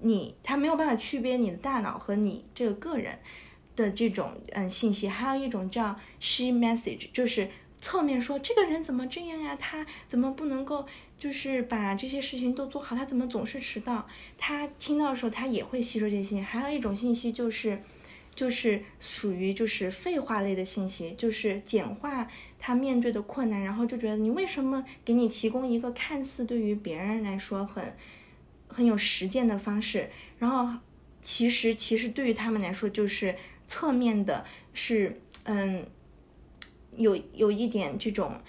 [0.00, 3.18] 你，它没有办法区别你的大脑和你这个个人
[3.76, 5.08] 的这种嗯信息。
[5.08, 9.54] 还有一种叫 She Message，就是侧面说这个人怎么这样呀？
[9.54, 10.86] 他怎么不能够？
[11.18, 14.06] 就是把这些事情都做好，他怎么总是迟到？
[14.36, 16.40] 他听到的时候，他也会吸收这些。
[16.40, 17.82] 还有一种信息就是，
[18.32, 27.96] 就是属于就是废话类的信息，就是简化他面对的困难，然后就觉得你为什么给你提供一个看似对于别人来说很
[28.68, 30.78] 很有实践的方式，然后
[31.20, 33.34] 其实其实对于他们来说就是
[33.66, 35.84] 侧面的，是嗯，
[36.96, 38.40] 有有一点这种。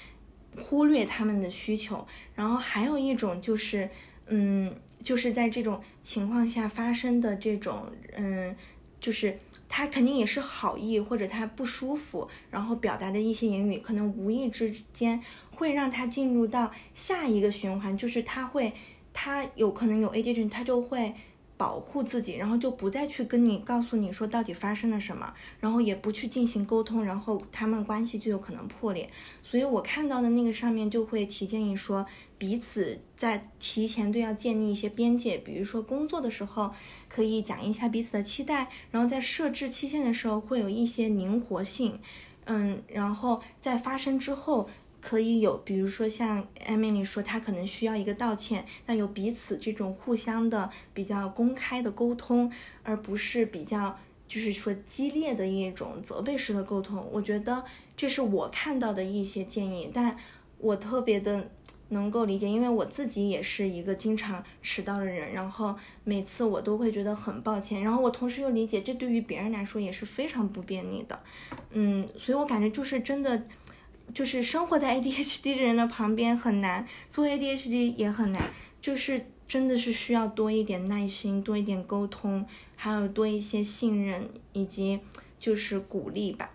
[0.59, 3.89] 忽略他们的需求，然后还有一种就是，
[4.27, 8.55] 嗯，就是在这种情况下发生的这种，嗯，
[8.99, 18.73] 就是他肯定也是好意或者他不舒服，然后表达的一些言语，可能无意之间会让他进入到下一个循环，就是他会，
[19.13, 21.15] 他有可能有 ADHD，他就会。
[21.59, 29.09] 保护自己，然后就不再去跟你告诉你说到底发生了什么，然后也不去进行沟通，然后他们关系就有可能破裂。
[29.43, 32.05] 所以我看到的那个上面就会提建议说，
[32.37, 36.73] 彼此在提前都要建立一些边界，比如说工作的时候
[37.09, 41.99] 可以讲一下彼此的期待，然后在设置期限的时候会有一些灵活性，
[42.45, 44.69] 嗯，然后在发生之后。
[45.01, 52.51] 可以有，比如说像 Emily 说，她可能需要一个道歉，那有彼此这种互相的比较公开的沟通，
[52.83, 57.07] 而不是比较就是说激烈的一种责备式的沟通。
[57.11, 57.63] 我觉得
[57.95, 60.17] 这是我看到的一些建议，但
[60.57, 61.49] 我特别的
[61.89, 71.19] 能够理解，因为我自己也是一个经常迟到的人，然后每次我都会觉得很抱歉，然后我同时又理解这对于别人来说也是非常不便利的，
[71.71, 73.41] 嗯，所以我感觉就是真的，
[74.13, 78.41] 就是生活在 ADHD 的人的旁边很难，做 ADHD 也很难，
[78.81, 82.45] 就是真的是需要多一点耐心，多一点沟通，
[82.75, 84.99] 还有多一些信任以及
[85.37, 86.51] 就是鼓励吧。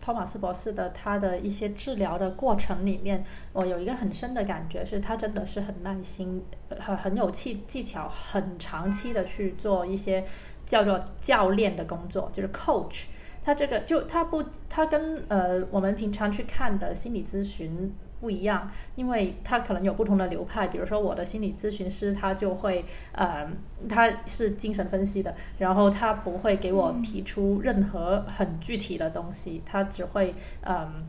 [0.00, 6.42] 托马斯博士的他的一些治疗的过程里面，我有一个很深的感觉，是他真的是很耐心，
[6.80, 10.24] 很很有技技巧，很长期的去做一些
[10.66, 13.04] 叫做教练的工作，就是 coach。
[13.44, 17.94] 他这个就他不，他跟呃我们平常去看的心理咨询。
[18.22, 20.68] 不一样，因为他可能有不同的流派。
[20.68, 23.50] 比如说，我的心理咨询师他就会，呃，
[23.88, 31.04] 他是精神分析的，然后他不会给我提出任何很具体的东西，他只会，嗯，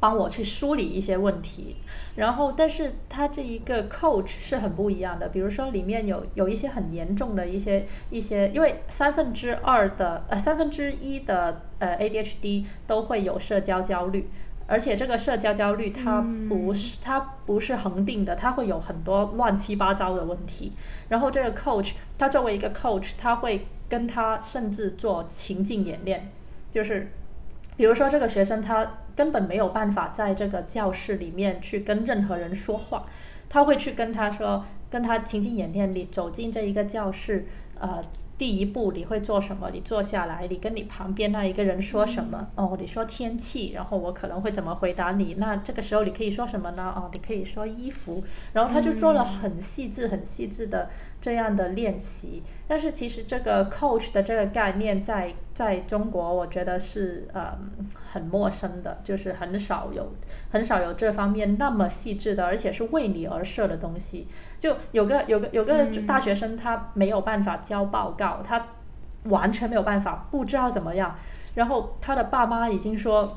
[0.00, 1.76] 帮我去梳理一些问题。
[2.16, 5.28] 然后，但是他这一个 coach 是很不一样的。
[5.28, 14.28] 比如说，里面有有一些很严重的一些一些，因为三分之二的呃三分之一的呃 ADHD 都会有社交焦虑。
[14.70, 20.72] 而且这个社交焦虑，它不是它不是恒定的，它会有很多乱七八糟的问题。
[21.08, 26.30] 然后这个 coach，他作为一个 coach，他会跟他甚至做情境演练，
[26.70, 27.10] 就是
[27.78, 33.06] 比如说这个学生他根本没有办法在这个教室里面去跟任何人说话，
[33.48, 37.46] 他会去跟他说，跟他情景演练，你走进这一个教室，
[37.80, 38.04] 呃。
[38.38, 39.68] 第一步你会做什么？
[39.72, 42.46] 你坐下来，你跟你旁边那一个人说什么？
[42.54, 45.34] 哦，你说天气，然后我可能会怎么回答你？
[45.38, 46.94] 那这个时候你可以说什么呢？
[46.96, 48.22] 哦，你可以说衣服。
[48.52, 50.88] 然后他就做了很细致、很细致的
[51.20, 52.42] 这样的练习。
[52.66, 57.56] 但是其实这个 coach 的这个概念在在中国，我觉得是呃
[58.12, 60.12] 很陌生的，就是很少有
[60.50, 64.26] 很少有这方面那么细致的，而且是为你而设的东西。
[64.58, 68.66] 就有个有个有个大学生，他没有办法交报告，他
[69.24, 71.16] 完全没有办法，不知道怎么样。
[71.54, 73.34] 然后他的爸妈已经说，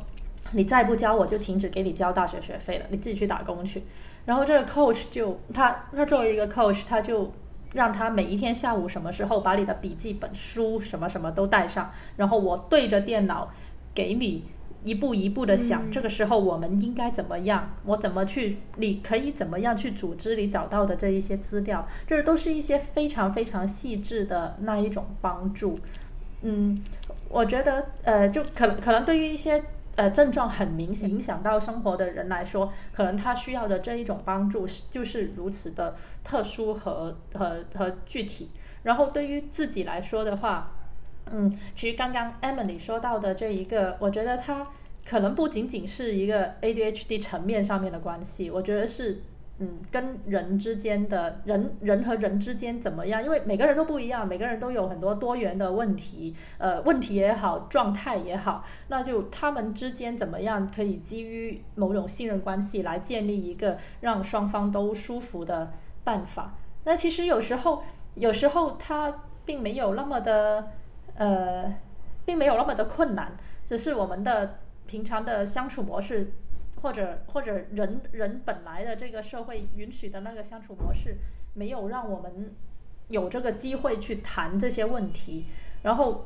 [0.52, 3.82] 你再不交，我就停止给你交大学学费了，你自己去打工去。
[4.26, 7.32] 然后这个 coach 就他他作为一个 coach，他就
[7.74, 13.52] 让他每一天下午什么时候把你的笔记本书什么什么都带上，然后我对着电脑
[13.94, 14.46] 给你。
[14.84, 17.70] 一步一步的想，这个时候我们应该怎么样？
[17.86, 18.58] 我怎么去？
[18.78, 21.88] 你可以怎么样去组织你找到的这一些资料？
[22.08, 25.80] 这都是一些非常非常细致的那一种帮助。
[26.42, 26.82] 嗯，
[27.30, 29.64] 我觉得呃，就可能可能对于一些
[29.96, 38.50] 呃症状很明显影响到生活的人来说，可能他需要的这一种帮助是就是如此的特殊和和和具体。
[38.84, 40.72] 然后对于自己来说的话。
[41.32, 44.68] 嗯，其实刚刚 Emily 说到的这一个，我觉得它
[45.06, 49.22] 可能不仅仅是一个 ADHD 层面上面的关系，我觉得是
[49.60, 53.24] 嗯，跟人之间的人人和人之间怎么样？
[53.24, 65.72] 因为每个人都不一样，每个人都有很多多元的问题，呃，问题也好，状态也好，那就他们之间怎么样可以基于某种信任关系来建立一个让双方都舒服的
[66.04, 66.56] 办法？
[66.84, 67.84] 那其实有时候，
[68.16, 70.72] 有时候它并没有那么的。
[71.16, 71.72] 呃，
[72.26, 73.34] 并没有那么的困难，
[73.68, 76.32] 只是我们的平常的相处模式，
[76.82, 81.18] 或者或者人人本来的这个社会允许的那个相处模式，
[81.54, 82.56] 没有让我们
[83.10, 85.48] 有这个机会去谈这些问题。
[85.84, 86.26] 然后，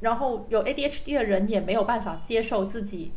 [0.00, 3.14] 然后有 ADHD 的人也没有办法接受自己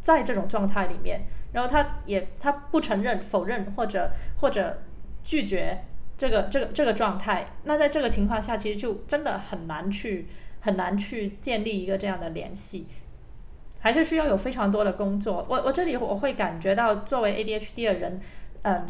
[0.00, 4.78] 在这种状态里面，然后他也他不承认、否认或者或者
[5.22, 5.84] 拒绝。
[6.16, 10.26] 这个这个这个状态，那在这个情况下，其实就真的很难去
[10.58, 12.88] 很难去建立一个这样的联系，
[13.78, 15.46] 还是需要有非常多的工作。
[15.48, 18.20] 我我这里我会感觉到，作为 ADHD 的人，
[18.62, 18.84] 嗯，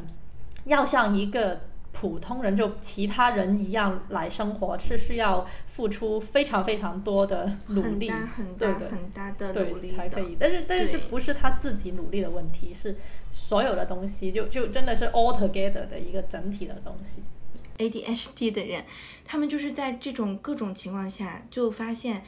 [0.65, 1.61] 要像一个
[1.99, 10.37] 普通人就其他人一样来生活，是需要付出非常非常多的努力，很大很大很大的努力才可以。
[10.39, 12.97] 但是但是这不是他自己努力的问题，是。
[13.31, 17.23] 所有的东西就就真的是 all together 的一个整体的东西。
[17.77, 18.85] ADHD 的人，
[19.25, 22.25] 他们就是在这种各种情况下，就发现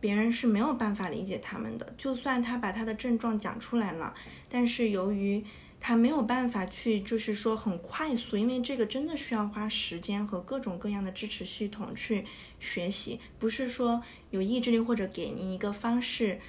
[0.00, 1.94] 别人是没有办法理解他们的。
[1.96, 4.14] 就算他把他的症状讲出来了，
[4.48, 5.42] 但是由于
[5.86, 12.24] 他没有办法去，就是说很快速，因为这个真的需要花时间和各种各样的支持系统去
[12.58, 16.40] 学习，不是说有意志力或者给你一个方式。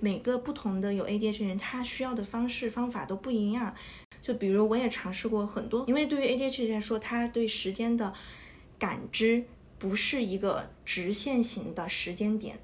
[0.00, 3.72] 每个不同的有 ADHD 人，他需要的方式方法都不一样。
[4.20, 8.12] 就比如我也尝试过很多，因为对于 ADHD 来说，他对时间的
[8.76, 9.44] 感知
[9.78, 12.58] 不是一个直线型的时间点，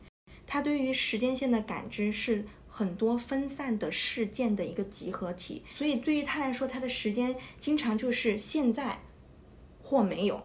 [0.45, 9.01] 他对于时间线的感知是很多分散的事件的一个集合体，所以对于他来说，他的时间经常就是现在
[9.83, 10.43] 或没有，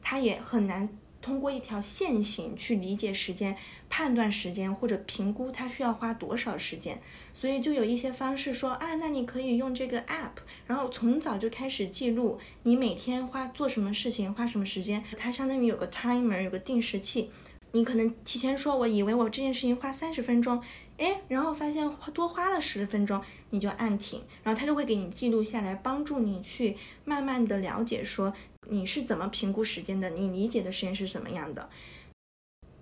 [0.00, 0.88] 他也很难
[1.20, 3.56] 通过一条线型去理解时间、
[3.88, 7.02] 判断时间或者评估他需要花多少时间。
[7.34, 10.30] 所以就有一些方式说啊，那你可以用这个 app，
[10.66, 17.30] 然后从早就开始记录你每天花做什么事情、花什么时间，它相当于有个 timer，有个定时器。
[17.72, 20.62] 你可能提前说，我以为我这件事情花三十分钟。
[21.00, 26.76] 哎，然后发现多花了十分钟，你就按停，然后他就会给你记录下来，帮助你去
[27.06, 28.34] 慢慢的了解说
[28.68, 31.70] 你是怎么评估时间的，你理解的时间是什么样的。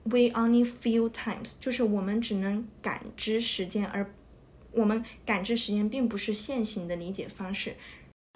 [0.02, 4.12] We only feel times，就是我们只能感知时间，而
[4.72, 7.76] 我们感知时间并不是线性的理解方式。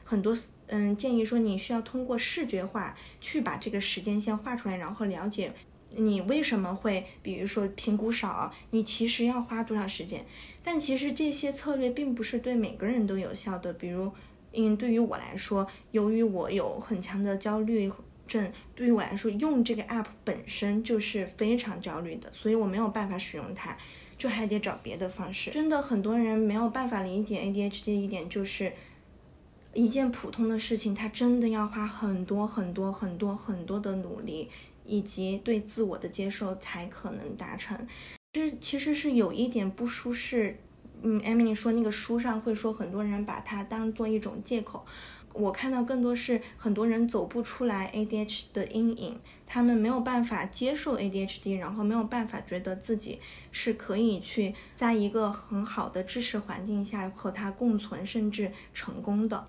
[0.04, 5.52] 很多嗯建议说你需要通过视觉化去把这个时间线画出来，然后了解。
[5.96, 10.24] 你为什么会，比如说评估少，你其实要花多少时间？
[10.62, 13.72] 但其实这些策略并不是对每个人都有效的。
[13.72, 14.10] 比如，
[14.52, 17.90] 嗯，对于我来说，由于我有很强的焦虑
[18.28, 23.76] 症，对于我来说，用这个 app 本身就是非常焦虑的，所以我没有办法使用它，
[24.16, 25.50] 就还得找别的方式。
[25.50, 28.72] 真的，很多人没有办法理解 ADHD 一点，就是
[29.74, 34.48] 一件普通的事情，它真的要花很多很多很多很多的努力。
[34.92, 37.88] 以及对自我的接受才可能达成，
[38.34, 40.58] 这其实是有一点不舒适。
[41.00, 44.84] 嗯，Emily 说那个书上会说很多人把它当做一种借口，
[45.32, 53.18] 我看到更多是很多人走不出来 ADHD 的阴影，他们没有办法接受 ADHD，然后没有办法觉得自己
[53.50, 59.48] 是可以去在一个很好的知识环境下和它共存，甚至成功的。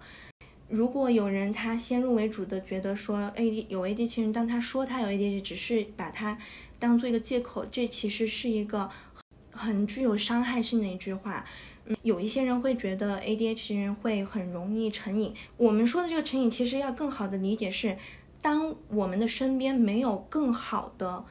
[0.74, 6.36] 如果有人他先入为主的觉得说 A D 有 A D H D 人，当他说他有 A D H D，只是把它
[6.80, 8.90] 当做一个借口，这其实是一个
[9.52, 11.46] 很具有伤害性的一句话。
[11.86, 15.36] 嗯，有一些人会觉得 A D H D 人会很容易成瘾。
[15.58, 17.96] 我们说的这个成瘾，其实要更好的理解是，
[18.42, 21.24] 当我们的身边没有更好的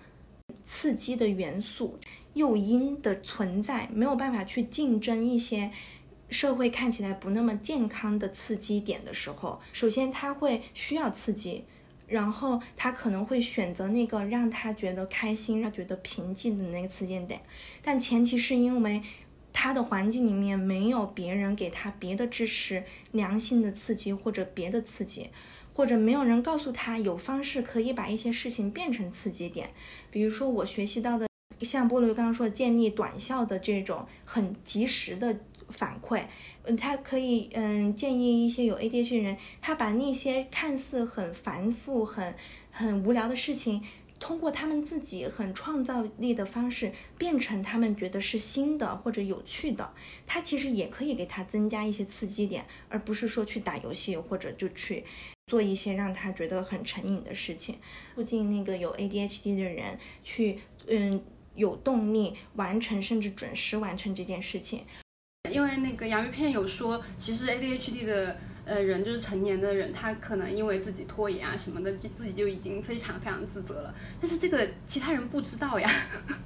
[0.62, 1.98] 刺激的元素、
[2.34, 5.72] 诱因的存在，没有办法去竞争一些。
[6.32, 11.64] 社会看起来不那么健康的刺激点的时候，首先他会需要刺激，
[12.06, 17.42] 然后他可能会选择那个让他觉得开心、让他觉得平静的那个刺激点，
[17.82, 19.02] 但前提是因为
[19.52, 25.28] 他的环境里面没有别人给他别的支持、良性的刺激或者别的刺激，
[25.74, 29.70] 或者没有人告诉他有方式可以把一些事情变成刺激点，
[30.10, 31.26] 比如说我学习到的，
[31.60, 35.36] 像菠萝刚刚说的，建立短效的这种很及时的。
[35.72, 36.22] 反馈，
[36.64, 42.34] 嗯，他可以，嗯，建议一些有 ADHD 的人，他把那些看似很繁复、很
[42.70, 43.82] 很无聊的事情，
[44.20, 49.92] 通过他们自己很创造力的方式，变成他们觉得是新的或者有趣的。
[50.26, 55.04] 他其实也可以给他增加一些刺激点，而不是说去打游戏或者就去
[55.46, 57.78] 做一些让他觉得很成瘾的事情。
[58.14, 61.20] 促进那个有 ADHD 的人去，嗯，
[61.56, 64.84] 有动力完成甚至准时完成这件事情。
[65.50, 73.92] 因为那个洋芋片有说，其实 ADHD 的呃人就是成年的人，他可能因为自己拖延啊什么的，就自己就已经非常非常自责了。
[74.20, 75.90] 但是这个其他人不知道呀，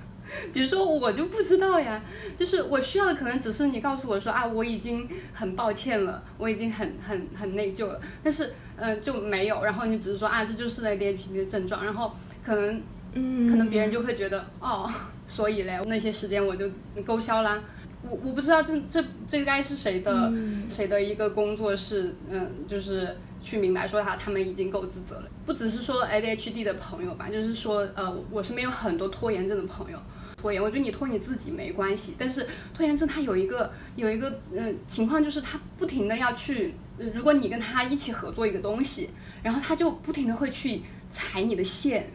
[0.50, 2.02] 比如说我就不知道呀，
[2.38, 8.00] 就是我需要的可能只是你告诉我说啊，我已经很抱歉了，我已经很很很内疚了。
[8.24, 12.82] 但是嗯就没有，然后你只是说啊，这就是 ADHD 的症状，然后可能
[13.12, 14.90] 嗯可能别人就会觉得哦，
[15.28, 16.66] 所以嘞那些时间我就
[17.04, 17.62] 勾销啦。
[18.08, 20.32] 我我不知道这这这该是谁的
[20.68, 25.28] 谁的一个工作是嗯，就是去明白说他他们已经够自责了。
[25.44, 29.98] 不只是说 ADHD 的朋友吧，就是说呃，我身边有很多拖延症的朋友。
[30.36, 36.74] 拖延，我觉得你拖你自己没关系，但是拖延症他有一个有一个嗯情况，就是他不停的要去，
[37.14, 39.08] 如果你跟他一起合作一个东西，
[39.42, 42.10] 然后他就不停的会去踩你的线，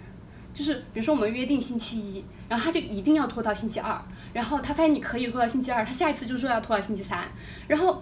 [0.54, 4.00] 就是比如说我们约定星期一，然后他就一定要拖到星期二。
[4.34, 7.29] 然后他发现你可以拖到星期二，他下一次就说要拖到星期三。
[7.67, 8.01] 然后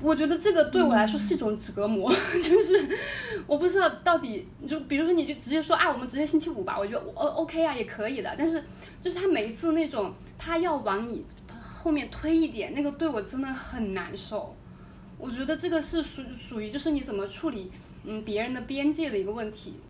[0.00, 2.10] 我觉得这个对我来说是一种折磨，
[2.42, 2.88] 就是
[3.46, 8.34] 我不知道到底就比如说你就直接说啊，我们直接星期五吧，我觉得我 OK 啊，也可以的。
[8.38, 8.62] 但是
[9.00, 11.24] 就是他每一次那种他要往你
[11.74, 14.54] 后面推一点，那个对我真的很难受。
[15.18, 17.72] 我觉得这个是属属于就是你怎么处理
[18.04, 19.80] 嗯别人的边界的一个问题。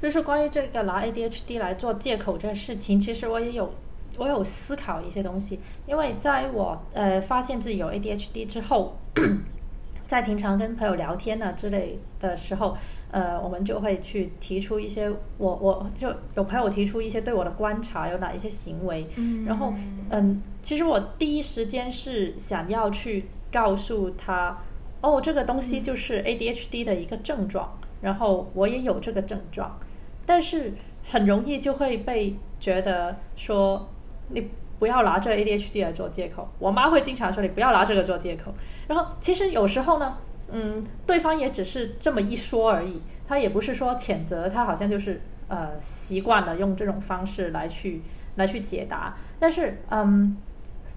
[0.00, 3.72] 就是关于这个拿 ADHD 来做借口这个事情，其实我也有。
[4.18, 8.96] 我有思考一些东西，因为在我呃发现自己有 ADHD 之后，
[10.06, 12.76] 在平常跟朋友聊天呢之类的时候，
[13.10, 19.06] 呃，我们就会去提出一些我我就有朋友提出一些对我的观察，有哪一些行为，
[19.44, 19.72] 然后
[20.10, 24.56] 嗯，其实我第一时间是想要去告诉他，
[25.00, 29.76] 哦，这个东西就是 ADHD 的一个症状，然后我也有这个症状，
[30.24, 33.88] 但是很容易就会被觉得说
[34.28, 36.48] 你不要拿这 ADHD 来做借口。
[36.58, 38.54] 我妈会经常说你不要拿这个做借口。
[38.88, 40.16] 然后其实有时候呢，
[40.50, 48.02] 嗯，对方也只是这么一说而已，他也不是说谴责，他好像就是呃习惯了用这种方式来去
[48.36, 49.16] 来去解答。
[49.38, 50.36] 但是嗯。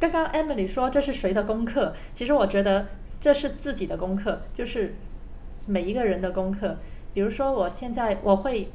[0.02, 1.94] 刚刚 Emily 说这是谁的功课？
[2.14, 2.88] 其实我觉得
[3.20, 4.96] 这是自己的功课，就是
[5.66, 6.78] 每一个人的功课。
[7.14, 8.72] 比如说，我现在我会，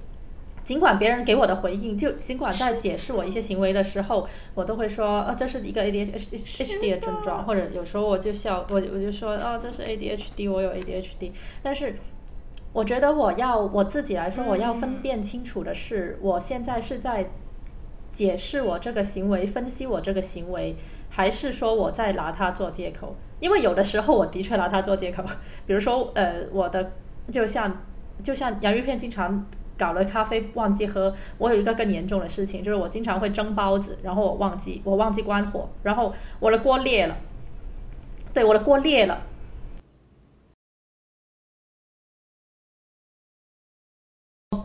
[0.65, 11.31] 尽管别人给我的回应，就尽管在解释我一些行为的时候，我都会说，呃，这是一个 ADHD 的症状，或者有时候我就笑，我我就说，哦，这是 ADHD，我有 ADHD。
[11.63, 11.95] 但是
[12.73, 17.31] 我觉得我要我自己来说，我要分辨清楚的是，我现在是在
[18.13, 20.75] 解释我这个行为，分析我这个行为。
[21.11, 25.23] 还是说我在拿它做借口，因为有的时候我的确拿它做借口，
[25.65, 26.91] 比如说呃我的
[27.31, 27.85] 就像
[28.21, 29.47] 就像洋芋片经常
[29.77, 37.17] 搞了咖啡忘记喝，我有一个更严重的事情，就是我经常会蒸包子，然后我忘记我忘记关火，然后我的锅裂了，
[38.33, 39.23] 对我的锅裂了，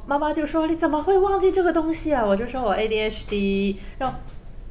[0.05, 2.26] 妈妈就说你怎么会忘记这个东西啊？
[2.26, 4.18] 我就说我 ADHD，然后。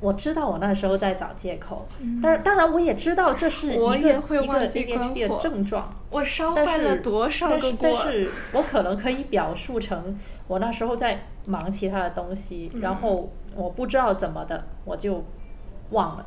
[0.00, 1.86] 我知道我那时候在找借口，
[2.22, 5.92] 但是当然我也知道这是一个一个 ADHD 的症状。
[6.10, 7.78] 我烧坏了多少个锅？
[7.82, 15.24] 但是我可能可以表述成我那时候在忙其他的东西，然后我不知道怎么的，我就
[15.90, 16.26] 忘了，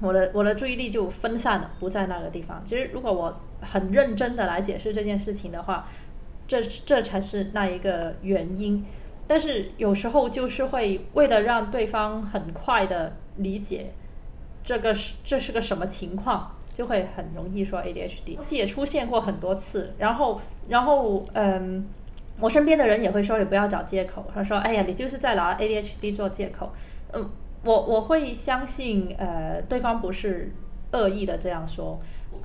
[0.00, 2.62] 我的我的注意力就分散了，不在那个地方。
[2.64, 5.88] 其实如果我很认真的来解释这件事情的话，
[6.48, 8.82] 这这才是那一个原因。
[9.26, 13.86] 但是有时候就是会为了让对方很快的理解
[14.62, 18.34] 这个是这是个什么情况，就会很容易说 ADHD。
[18.34, 21.86] 东西也出现过很多次，然后然后嗯，
[22.38, 26.72] 我身边的人也会说你不要找借口，他说哎呀你就是在拿 ADHD 做借口。
[27.12, 27.30] 嗯，
[27.64, 30.52] 我我会相信呃对方不是
[30.92, 32.00] 恶意的这样说，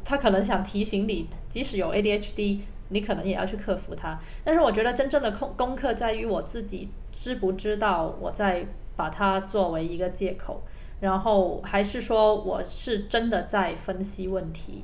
[0.05, 2.59] 他可能想提醒你，即使有 ADHD。
[2.89, 8.65] 你可能也要去克服它，但是我觉得真正的功功课在于我自己知不知道我在
[8.95, 10.63] 把它作为一个借口，
[10.99, 14.83] 然后还是说我是真的在分析问题，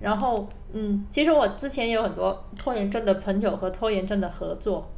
[0.00, 4.88] 然后嗯，其实我之前有很多拖延症的朋友和拖延症的合作，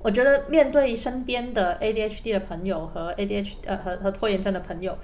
[0.00, 4.98] 我觉得面对身边的 ADHD 的朋友和 ADHD 呃和和拖延症的朋友，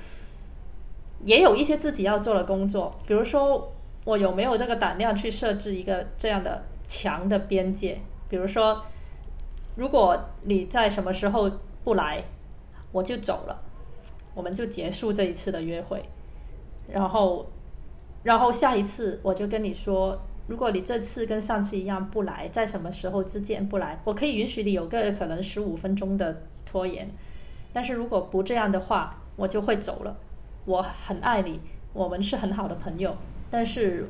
[1.22, 3.70] 也有一些自己要做的工作，比如说。
[4.04, 7.98] 我有没有这个胆量去设置一个这样的强的边界？
[8.28, 8.84] 比如说，
[9.76, 11.50] 如果你在什么时候
[11.82, 12.22] 不来，
[12.92, 13.62] 我就走了，
[14.34, 16.04] 我们就结束这一次的约会。
[16.88, 17.46] 然后，
[18.22, 27.08] 然后下一次我就跟你说，如果你这次跟上次一样不来，在什么时候之间不来，我可以允许你有个可能十五分钟的拖延。
[27.72, 30.14] 但是如果不这样的话，我就会走了。
[30.66, 31.60] 我很爱你，
[31.92, 33.16] 我们是很好的朋友。
[33.54, 34.04] 但是，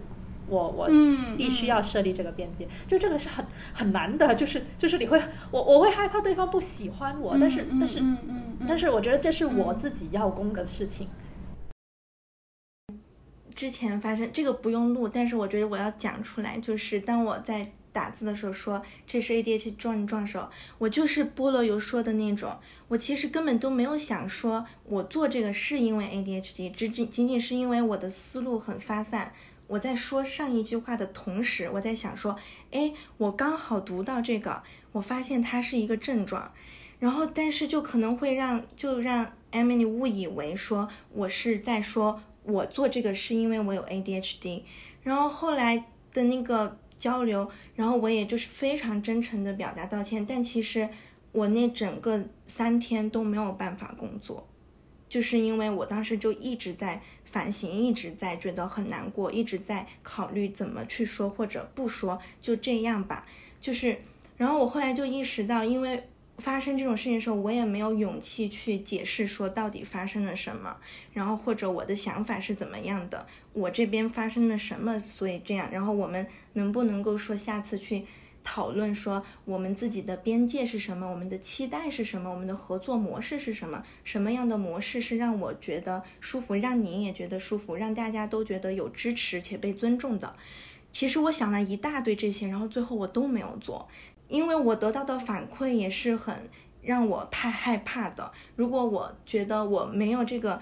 [0.48, 0.88] 我我
[1.36, 5.20] 必须要设立这个边界，就这个是很很难的，就是就是你会
[5.50, 8.02] 我我会害怕对方不喜欢我，但是但是
[8.66, 11.08] 但是我觉得这是我自己要攻的事情。
[13.54, 29.32] 之前发生这个不用录，但是我觉得我要讲出来，就是当我在打字的时候说这是 ADHD 症状时候，我就是菠萝油说的那种，我其实根本都没有想说我做这个是因为 ADHD，只仅仅仅是因为我的思路很发散。
[29.66, 32.36] 我在说上一句话的同时，我在想说，
[32.70, 36.52] 哎，我刚好读到这个，我发现它是一个症状，
[36.98, 44.62] 然后但是就可能会让就让 Emily 误以为说我是在说我做这个是因为我有 ADHD，
[45.02, 50.88] 然后后来的那个交流，然后我也就是非常真诚的表达道歉，但其实
[51.32, 54.46] 我那整个三天都没有办法工作。
[55.06, 63.24] 就是因为我当时就一直在反省，一直在觉得很难过，一直在考虑怎么去说或者不说，就这样吧。
[63.60, 63.96] 就是，
[64.36, 70.76] 然后我后来就意识到，因为发生这种事情的时候，我也没有勇气去解释说到底发生了什么，
[71.12, 73.24] 然后或者我的想法是怎么样的，
[73.54, 75.70] 我这边发生了什么，所以这样。
[75.72, 78.04] 然后我们能不能够说下次去？
[78.46, 83.82] 讨论说我们自己的边界是什么，我们的期待是什么，我们的合作模式是什么？
[84.04, 90.36] 什么样的模式是让我觉得舒服，让您也觉得舒服，让大家都觉得有支持且被尊重的？
[90.92, 93.88] 其实我想了一大堆这些，然后最后我都没有做，
[94.28, 96.50] 因为我得到的反馈也是很
[96.82, 98.30] 让我怕害怕的。
[98.56, 100.60] 如果我觉得我没有这个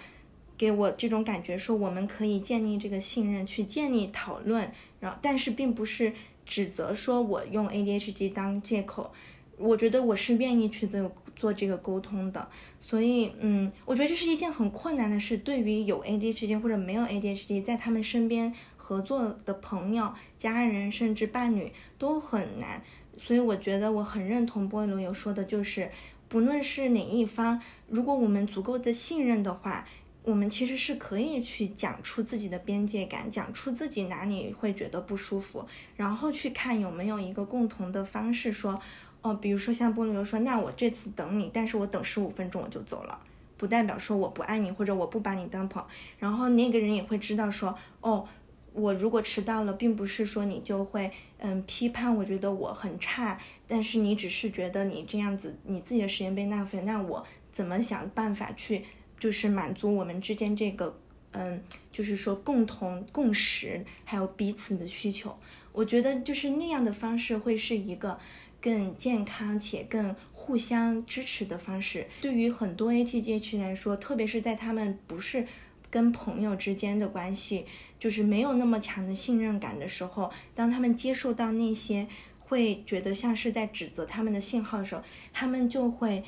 [0.56, 6.12] 给我这种感觉，说我们可以建立这个信任，去建立讨论，然后但是并不是
[6.46, 9.12] 指责说我用 ADHD 当借口。
[9.58, 12.48] 我觉得我是愿意去做做这个沟通的，
[12.80, 22.82] 所以嗯，我觉得这是一件很困难的事，对于有 ADHD 或者没有 ADHD 在他们身边合作的朋友、家人甚至伴侣都很难。
[23.16, 25.90] 所以我觉得我很认同波罗有说的，就是
[26.28, 29.86] 不论是哪一方，如果我们足够的信任的话，
[30.22, 35.66] 我们其实是可以去讲出自己的边界感，讲出自己哪里会觉得不舒服，
[35.96, 38.80] 然后去看有没有一个共同的方式说。
[39.24, 43.16] 哦，比如说像波罗说，那我这次等你，但是我等十五分钟我就走了，
[43.56, 45.88] 不代表说我不爱你或者我不把你当朋友。
[46.18, 48.26] 然后那个人也会知道说，哦，
[48.72, 51.08] 我如果迟到了，并不是说你就会
[51.38, 58.84] 嗯批判，我觉得我很差，但是你只是觉得你这样子你自己的时间被浪费，那我怎么想办法去
[59.22, 60.98] 就是满足我们之间这个
[61.30, 61.62] 嗯，
[61.92, 65.38] 就是说共同共识还有彼此的需求？
[65.70, 68.18] 我觉得就是那样的方式会是一个。
[68.64, 75.44] 更健康且更互相支持的方式，对于很多 ATGH 来说，特别是在他们不是
[75.90, 77.66] 跟朋友之间的关系，
[77.98, 82.06] 就是没有那么强的信任感的时候，当他们接受到那些
[82.38, 85.02] 会觉得像是在指责他们的信号的时候，
[85.32, 86.22] 他们就会。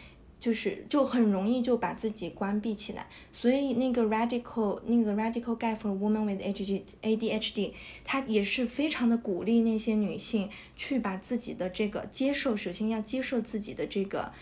[0.45, 6.39] 就是就很容易就把自己关闭起来，所以那个 radical 那个 radical guy for women with
[7.01, 7.73] ADHD，
[8.05, 14.35] 他也是非常的鼓励那些女性去把自己的这个接受，首先要接受自己的这个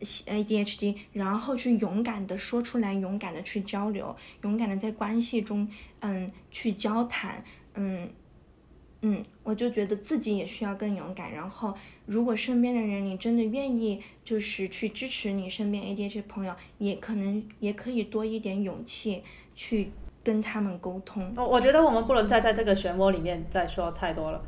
[0.00, 5.68] ADHD，然后去勇敢的说出来，勇敢的去交流，勇敢的在关系中，
[6.00, 8.08] 嗯，去交谈，嗯。
[9.06, 11.30] 嗯，我就觉得自己也需要更勇敢。
[11.30, 11.76] 然后，
[12.06, 19.22] 如果身边的人你真的愿意，就是去支持你身边 ADHD 朋友，也可能也可以多一点勇气
[19.54, 19.90] 去
[20.22, 21.32] 跟他们沟通。
[21.36, 24.44] 我我觉得我们不能再在这个漩涡里面再说太多了。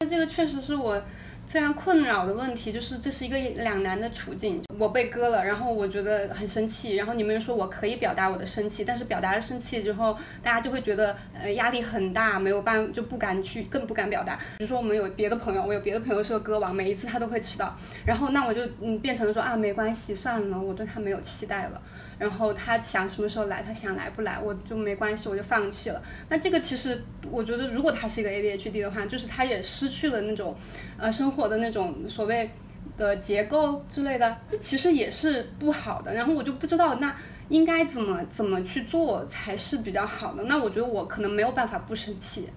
[0.00, 1.02] 那这个确实是我。
[1.50, 4.62] 非常困扰的问题就是，这是一个两难的处境。
[4.78, 6.94] 我被割了，然后我觉得很生气。
[6.94, 14.36] 然后你们又说我可以表达我的生气，但是表达了生气之后，大家就会觉得呃压力很大，没有办就不敢去，更不敢表达。
[14.58, 17.76] 比如说我们有别的朋友，我有别的朋友是个歌王，每一次他都会迟到。
[18.06, 21.82] 然后那我就嗯变成了说啊没关系，算了，我对他没有期待了。
[22.20, 26.02] 然后他想什么时候来，他想来不来，我就没关系，我就放弃了。
[26.28, 30.54] 那这个其实，我觉得如果他是一个 ADHD 的话，就是他也失去了那种，
[30.98, 32.50] 呃，生活的那种所谓
[32.98, 36.12] 的结构之类的，这其实也是不好的。
[36.12, 37.16] 然后我就不知道那
[37.48, 40.42] 应该怎么怎么去做才是比较好的。
[40.42, 42.50] 那我觉得我可能没有办法不生气。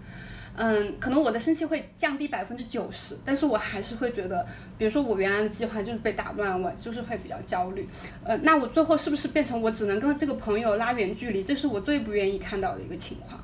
[0.55, 4.45] 嗯，可能我的生气会降低百分之九十，但是我还是会觉得，
[4.77, 7.87] 比如说我原来的计划就是被打乱，我就是会比较焦虑。
[8.23, 11.43] 呃，那我最后是不是变成我只能跟这个朋友拉远距离？
[11.43, 13.43] 这是我最不愿意看到的一个情况。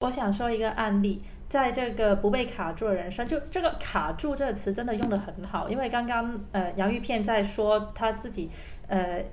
[0.00, 8.50] 我想说一个案例，在这个不被卡住的人生，就这个“卡住”这个词真的用的很好，因为刚刚呃杨玉片在说他自己
[8.88, 9.24] 呃。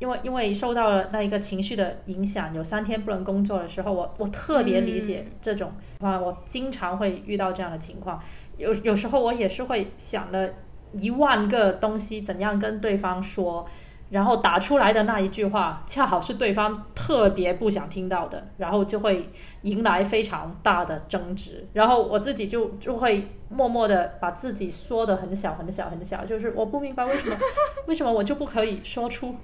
[0.00, 5.70] 因为因为受到了那一个情绪的影响，有三天不能工作的时候，我我特别理解这种
[6.00, 8.20] 啊，我经常会遇到这样的情况。
[8.56, 10.48] 有有时候我也是会想了
[10.92, 13.68] 一万个东西怎样跟对方说，
[14.08, 19.28] 然后打出来的那一句话恰好是对方特别不想听到的，然后就会
[19.62, 21.66] 迎来非常大的争执。
[21.74, 27.36] 然后我自己就就会默默的把自己缩的很小很小很小，就是我不明白为什么
[27.86, 29.34] 为什么我就不可以说出。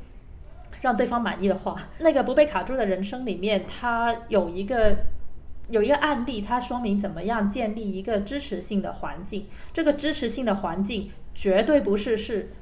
[0.87, 4.97] 让对方满意的话，那个不被卡住的人生里面，他有一个
[5.69, 9.49] 有一个案例，它说明怎么样建立一个支持性的环境。
[9.73, 12.53] 这个支持性的环境绝对不是是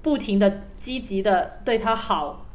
[0.00, 2.46] 不停的积极的对他好，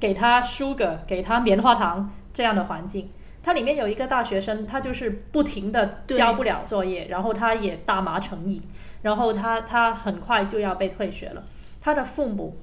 [0.00, 3.10] 给他 sugar，给他棉花糖这样的环境。
[3.42, 8.62] 它里面有一个大学生，他就是不停的交不了作业，然后他也大麻成瘾，
[9.02, 11.44] 然后他他很快就要被退学了。
[11.82, 12.56] 他的父母。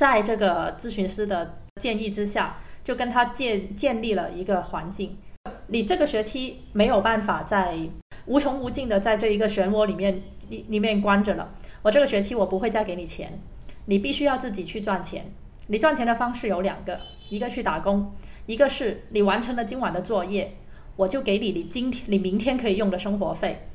[0.00, 5.18] 在这个咨询师的建议之下，就跟他建建立了一个环境。
[5.66, 7.76] 你这个学期没有办法在
[8.24, 11.52] 无穷无尽的在这一个漩涡里面里里面关着了。
[11.82, 13.38] 我这个学期我不会再给你钱，
[13.84, 15.30] 你必须要自己去赚钱。
[15.66, 16.98] 你赚钱的方式有两个，
[17.28, 18.10] 一个去打工，
[18.46, 20.56] 一个是你完成了今晚的作业，
[20.96, 23.66] 我就给你你今天你明天可以用的生活费。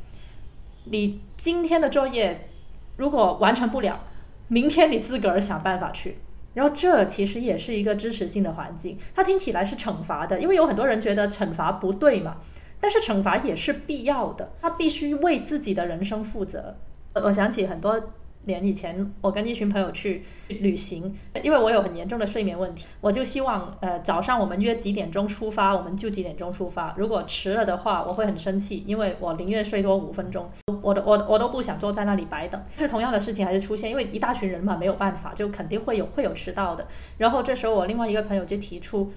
[0.85, 2.49] 你今天的作业
[2.97, 3.99] 如果完成不了。
[4.47, 6.17] 明天你自个儿想办法去，
[6.53, 8.97] 然后这其实也是一个支持性的环境。
[9.15, 12.37] 它听起来是惩罚的，因为有很多人觉得惩罚不对嘛。
[12.79, 16.75] 但是惩罚也是必要的，他必须为自己的人生负责。
[17.13, 17.99] 我想起很多
[18.45, 26.93] 年以前，我跟一群朋友去旅行，因为我有很严重的睡眠问题，我就希望呃早上我们约几点钟出发，我们就几点钟出发。
[26.97, 30.49] 如果迟了的话，我会很生气，因为我宁愿睡多五分钟，
[30.81, 32.61] 我都我我都不想坐在那里白等。
[32.77, 36.87] 是同样的事情还是出现，因为一大群人嘛，没有办法，就肯定会有会有迟到的。
[37.17, 39.11] 然后这时候我另外一个朋友就提出，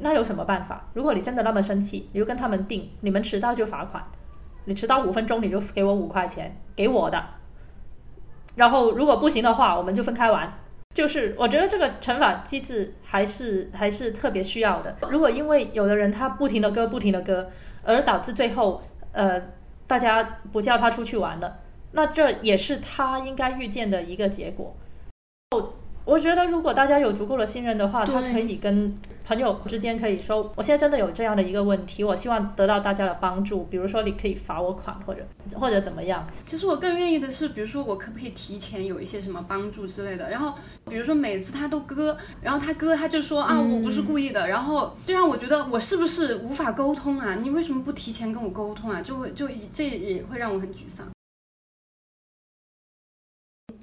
[0.00, 0.88] 那有什么办法？
[0.94, 4.04] 如果你真的那么生气，你就跟他们定，你们迟到就罚款，
[4.64, 7.22] 你迟到五分钟你就给我五块钱，给我的。
[8.56, 10.52] 然后如果不行的话，我们就分开玩。
[10.94, 14.96] 就是我觉得这个惩罚机制还是还是特别需要的。
[15.10, 17.50] 如果因为有的人他不停的割不停的割，
[17.82, 18.80] 而导致最后
[19.10, 19.42] 呃
[19.88, 21.58] 大家不叫他出去玩了，
[21.92, 24.76] 那这也是他应该预见的一个结果。
[26.04, 28.94] 我觉得，如果大家有足够的信任的话，他可以跟
[29.26, 33.64] 朋友之间可以说，我现在真的有这样的一个问题，我希望得到大家的帮助。
[33.64, 36.26] 比如说，你可以罚我款，或者或者怎么样。
[36.46, 40.28] 其实我更愿意的是，比如说，我可不可以提前有一些什么帮助之类的。
[40.28, 40.52] 然后，
[40.90, 44.46] 比如说每次他都割，然后他割他就说啊，我不是故意的。
[44.48, 47.34] 然后就让我觉得我是不是无法沟通啊？
[47.40, 49.00] 你为什么不提前跟我沟通啊？
[49.00, 51.06] 就会就这也会让我很沮丧。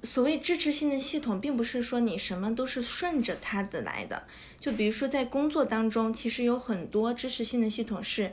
[0.03, 4.23] 所谓支持性的系统，并不是说你什么都是顺着它的来的。
[4.59, 8.31] 就比如说在工作当中，其实有很多支持性的系统是，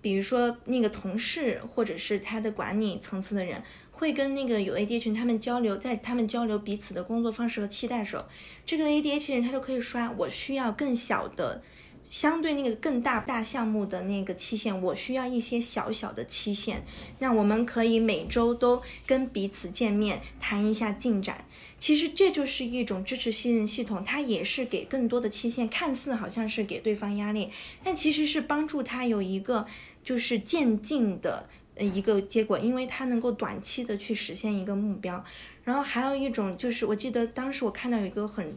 [0.00, 8.24] 比如说那个同事或者是他的管理层次的人，会跟那个有 ADHD 他们交流，在他们交流彼此的工作方式和期待时候，
[8.64, 11.62] 这个 ADHD 人他就可以刷，我需要更小的。
[12.08, 16.86] 相对那个更大大项目的那个期限，我需要一些小小的期限。
[17.18, 21.44] 那我们可以每周都跟彼此见面，谈一下进展。
[21.78, 27.50] 其实这就是一种支持信任系统，它也是给更多的期限，看似好像是给对方压力，
[27.84, 29.66] 但其实是帮助他有一个
[30.02, 31.48] 就是渐进的
[31.78, 35.22] 一个结果，因为它能够短期的去实现一个目标。
[35.64, 38.56] 然后还有一种就是，我记得当时我看到有一个很。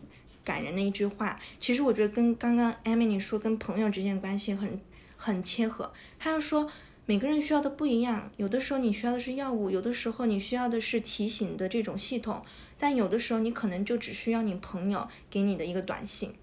[0.50, 4.82] 感人的一句话，其实我觉得跟刚刚艾米丽说跟朋友之间关系很
[5.16, 5.94] 很切合。
[6.18, 6.72] 他就说
[7.06, 12.44] 每个人需要的不一样，有的时候你需要的是药物，有的时候你需要的是提醒的这种系统，
[12.80, 16.34] 但有的时候你可能就只需要你朋友给你的一个短信。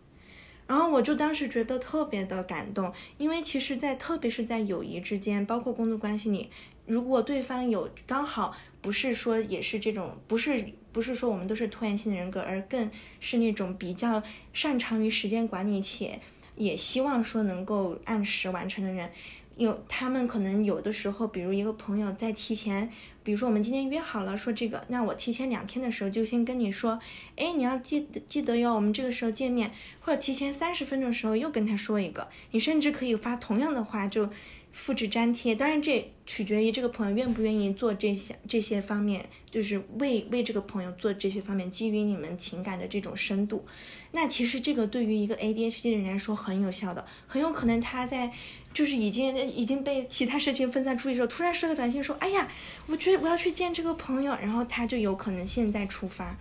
[0.69, 6.49] 然后我就当时觉得特别的感动，因为其实，在特别是在友谊之间，包括工作关系里，
[6.87, 10.65] 如果对方有刚好不是说也是这种不是。
[10.97, 12.91] 不是说我们都是拖延性人格，而更
[13.21, 14.23] 是那种比较
[14.55, 16.19] 擅长于时间管理，且
[16.57, 19.11] 也希望说能够按时完成的人。
[19.59, 22.91] 有他们可能有的时候，比如一个朋友在提前，
[23.23, 26.99] 比如说我们今天约好了说这个，那我提前两天的时候就先跟你说，
[27.37, 29.71] 哎，你要记得记得哟，我们这个时候见面，
[30.01, 34.31] 或者提前三十分钟的时候又跟他说一个，你甚至可以发同样的话就。
[34.77, 43.65] 复制粘贴，当然这取决于这个朋友愿不愿意做这些这些方面，就是为为这个朋友做这些方面，基于你们情感的这种深度。
[44.13, 48.31] 那其实这个对于一个 ADHD 的人来说很有效的，很有可能他在
[48.75, 52.47] 就是已经已经被其他事情分散出去的时候，突然收个短信说：“哎呀，
[52.87, 56.37] 我觉得我要去见这个朋友。”然后他就有可能现在出发。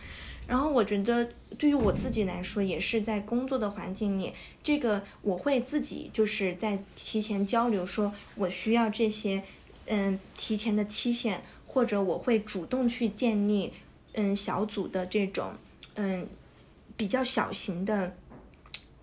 [0.47, 1.27] 然后我觉得，
[1.57, 4.31] 对于我自己来说，也是在工作的环境里，
[4.63, 9.43] 这个我会自己就是在提前交流，说我需要这些，
[9.87, 13.73] 嗯，提前的期限，或者我会主动去建立，
[14.13, 15.53] 嗯，小组的这种，
[15.95, 16.27] 嗯，
[16.95, 18.15] 比较小型的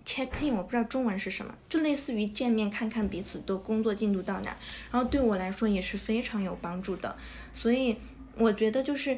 [0.05, 4.57] check in，我不知道中文是什么，就类似于见面看看彼此的工作进度到哪，
[4.91, 7.17] 然后对我来说也是非常有帮助的，
[7.51, 7.97] 所以
[8.37, 9.17] 我觉得就是，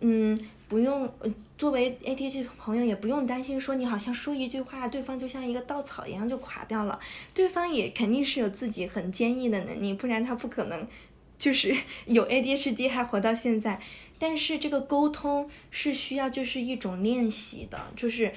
[0.00, 0.38] 嗯。
[0.68, 1.08] 不用，
[1.56, 6.98] 作为 ATG 朋友也不用担心，说你好像说一句话，对方就像一个稻草一样就垮掉了。
[7.32, 10.88] 对方也肯定是有自己很坚毅的能力，不然他不可能
[11.38, 13.80] 就是 有 ADHD 还活到现在。
[14.18, 18.32] 但是这个沟通是需要就是一种练习的，就是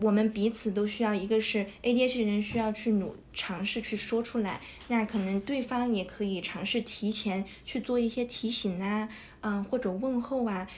[0.00, 9.08] 我们彼此都需要，一个是 ADHD 人需要去努尝试去说出来，那可能对方也可以尝试提前去做一些提醒啊，
[9.40, 10.68] 嗯，或者问候啊。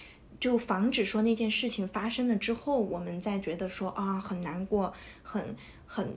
[0.41, 6.17] 就防止说那件事情发生了之后，我们再觉得说啊很难过，很很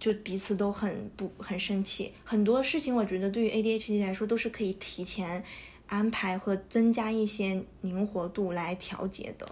[0.00, 2.12] 就彼此都很不很生气。
[2.24, 5.44] 很多事情我觉得对于 ADHD 来说都是可以提前
[5.86, 9.46] 安排和增加一些灵活度来调节的。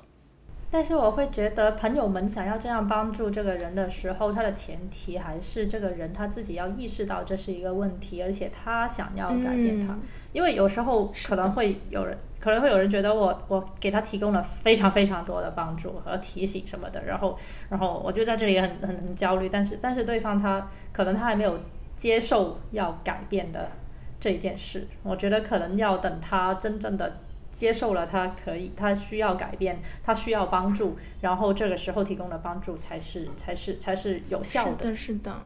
[0.72, 9.96] 但是我会觉得朋友们想要这样帮助这个人的时候，他的前提还是这个人他自己要意识到这是一个问题，而且他想要改变它。
[10.32, 12.18] 因为有时候可能会有人。
[12.44, 17.38] 可能会有人觉得我我给他提供了非常非常多的帮助和提醒什么的，然后
[17.70, 21.58] 然后我就在这里很很很焦虑，但是但是对方他可能他还没有
[21.96, 23.72] 接受要改变的
[24.20, 27.20] 这一件事，我觉得可能要等他真正的
[27.50, 34.78] 接受了他可以，他需要改变，他需要帮助，然后这个时候提供的帮助才是才是才是有效的。
[34.78, 35.42] 是的，是的。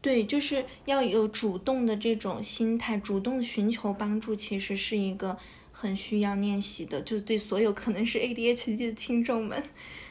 [0.00, 5.38] 对，就是要有主动的这种心态，主动寻求帮助，其实是一个
[5.76, 7.00] 很需要练习的。
[7.02, 9.60] 就对所有可能是 ADHD 的听众们，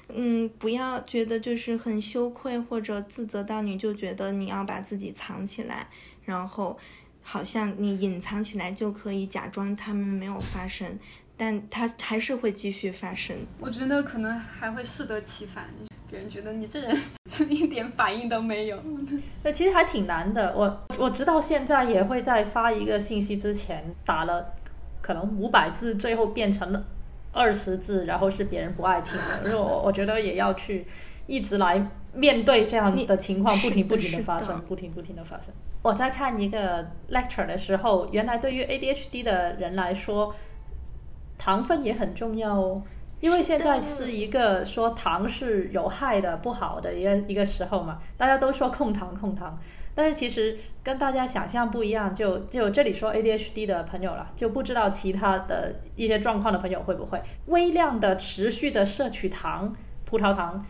[0.10, 5.88] 嗯，不要觉得就是很羞愧或者自责到你就觉得你要把自己藏起来，
[6.26, 6.78] 然后
[7.22, 11.00] 好像你隐藏起来就可以假装他们没有发生，
[11.38, 13.36] 但它还是会继续发生。
[13.60, 15.66] 我觉得可能还会适得其反。
[16.10, 16.96] 别人觉得你这人
[17.50, 18.80] 一点反应都没有，
[19.42, 20.56] 那其实还挺难的。
[20.56, 24.54] 我我直到现在也会在发一个信息之前打了
[25.04, 26.84] 可能五百字，最后变成了
[27.32, 29.48] 二十字，然后是别人不爱听的。
[29.48, 30.88] 因 为我我觉得也要去
[31.28, 35.54] 一直来面对这样的情况，不停不停的发生，不停不停的发生。
[35.82, 40.34] 我在看一个 lecture 的时候，原来对于 ADHD 的人来说，
[41.38, 42.82] 糖分也很重要哦。
[43.20, 49.58] 因为现在是一个说糖是有害的、不好的一个一个时候嘛，大家都说控糖控糖，
[49.96, 52.14] 但是其实跟大家想象不一样。
[52.16, 59.76] 就就这里说 ADHD 的朋友了，就不知道其他的一些状况的朋友会不会微量的持续的摄取糖、
[60.06, 60.66] 葡萄糖，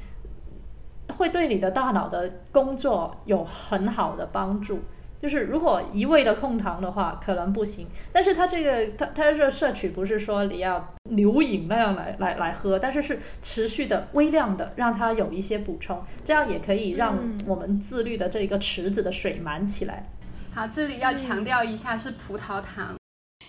[1.17, 4.79] 会对你的大脑的工作有很好的帮助。
[5.23, 7.87] 就是如果一味的控糖的话，可能不行。
[8.11, 17.17] 但是它这个，它它这摄取不是说你要牛饮那样来来来喝，但是是持续的微量的，让它有一些补充，这样也可以让
[17.47, 20.09] 我们自律的这个池子的水满起来。
[20.53, 22.93] 好，这里要强调一下是葡萄糖。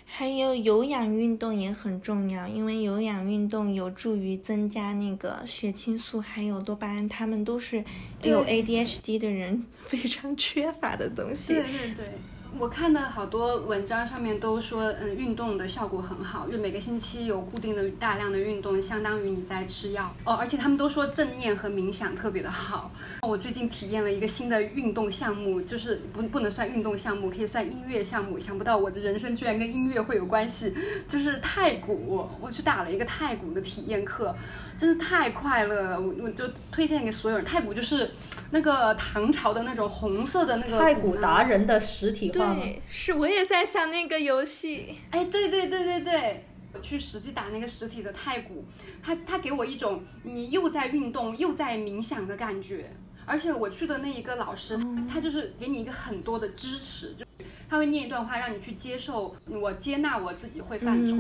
[0.07, 7.85] 还有有氧运动也很重要，因为有氧运动有助于增加那个血清素，还有多巴胺，他们都是
[8.23, 11.55] 有 ADHD 的人 非常缺乏的东西。
[11.55, 12.11] 对对对。
[12.57, 20.35] 我看的好多文章上面都说，嗯，运动的效果很好，就每个星期有固定的大量的运动，相当于你在吃药哦。
[20.35, 22.93] 而且他们都说正念和冥想特别的好。
[23.23, 28.39] 我最近体验了一个新的运动项目，就是不不能算运动项目，可以算音乐项目。
[28.39, 30.73] 想不到我的人生居然跟音乐会有关系，
[31.09, 32.29] 就是太鼓。
[32.41, 34.35] 我去打了一个太鼓的体验课。
[34.77, 37.45] 真是太快乐了，我我就推荐给所有人。
[37.45, 38.11] 太古就是
[38.51, 44.97] 那个唐朝的那种红色的那个太古达人的实体化对，是我也在想那个游戏。
[45.11, 48.65] 哎，对对对对对，我去实际打那个实体的太古，
[49.03, 52.91] 他他给我一种你又在运动又在冥想的感觉。
[53.27, 54.79] 而且我去的那一个老师，
[55.11, 57.25] 他就是给你一个很多的支持，就
[57.71, 61.17] 他会念一段话让你去接受，我接纳我自己会犯错，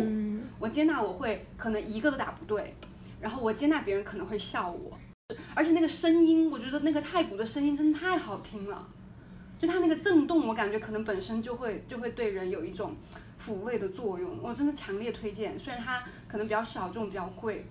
[0.58, 2.74] 我接纳我会可能一个都打不对。
[3.24, 4.92] 然后我接纳别人可能会笑我，
[5.54, 8.86] 而且那个声音，我觉得那个太鼓的声音真的太好听了，
[9.58, 12.94] 就它那个震动，我感觉可能本身就会就会对人有一种
[13.42, 15.58] 抚慰的作用，我真的强烈推荐。
[15.58, 17.64] 虽然它可能比较小众，比较贵。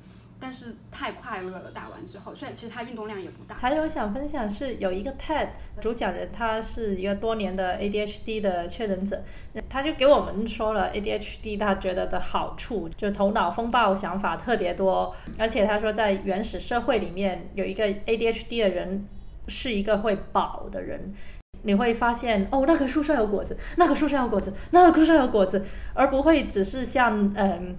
[0.43, 3.55] 但是太快乐了，打完之后，虽然其实他运动量也不大。
[3.55, 5.47] 还有想分享是有一个 TED
[5.79, 9.23] 主讲人，他是一个多年的 ADHD 的确诊者，
[9.69, 19.07] 他就给我们说了 ADHD 他觉得的好处，就头脑风暴，想法特别多，而且他说在原始社会里面有一个 ADHD 的人
[19.47, 21.13] 是一个会饱的人，
[21.61, 27.77] 你会发现哦，那棵树上有果子，那棵树上有果子，那棵树上有果子，而不会只是像嗯。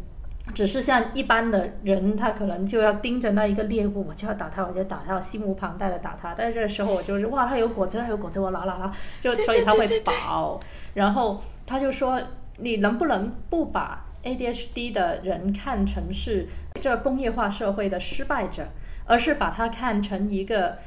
[0.52, 6.34] 只是像一般的人，他可能就要盯着那一个猎物，我就要打他，我就打他，心无旁贷的打他。
[6.36, 10.60] 但是这个时候，我就是哇，他有果子，他有果子，我拿拿拿，就所以他会饱。
[10.92, 12.20] 然后他就说，
[12.58, 16.46] 你能不能不把 ADHD 的人看成是
[16.80, 18.68] 这工业化社会的失败者，
[19.06, 20.78] 而是把他看成一个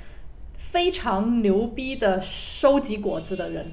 [0.55, 3.71] 非常牛逼的收集果子的人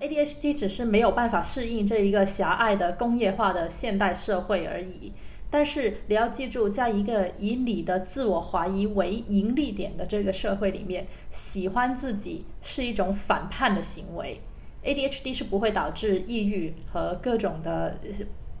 [0.00, 5.12] ？ADHD 只是没有办法适应这一个狭隘的工业化的现代社会而已。
[5.48, 14.40] 但是你要记住，在一个以你的自我怀疑为盈利点的这个社会里面，喜欢自己是一种反叛的行为。
[14.84, 17.96] ADHD 是不会导致抑郁和各种的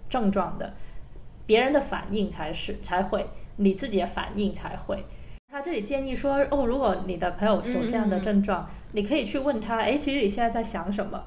[0.08, 0.74] 症状的，
[1.44, 3.26] 别人的反应才是才会，
[3.56, 5.04] 你自己的反应才会。
[5.50, 8.68] 他这里建议说，哦，如果你的朋友有这样的症状。
[8.92, 11.22] 你可以去问他，哎，其实你现在在想什么？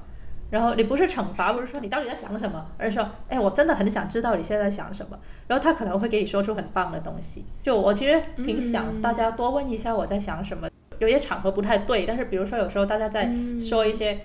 [0.50, 5.16] 然后你不是惩罚，不是说你到底在想什么，而是说，哎，我真的很想知道你现在在想什么。
[5.46, 7.44] 然后他可能会给你说出很棒的东西。
[7.62, 10.68] 就我其实挺想大家多问一下我在想什么。
[10.98, 14.18] 有些场合不太对，但是比如说有时候大家在说一些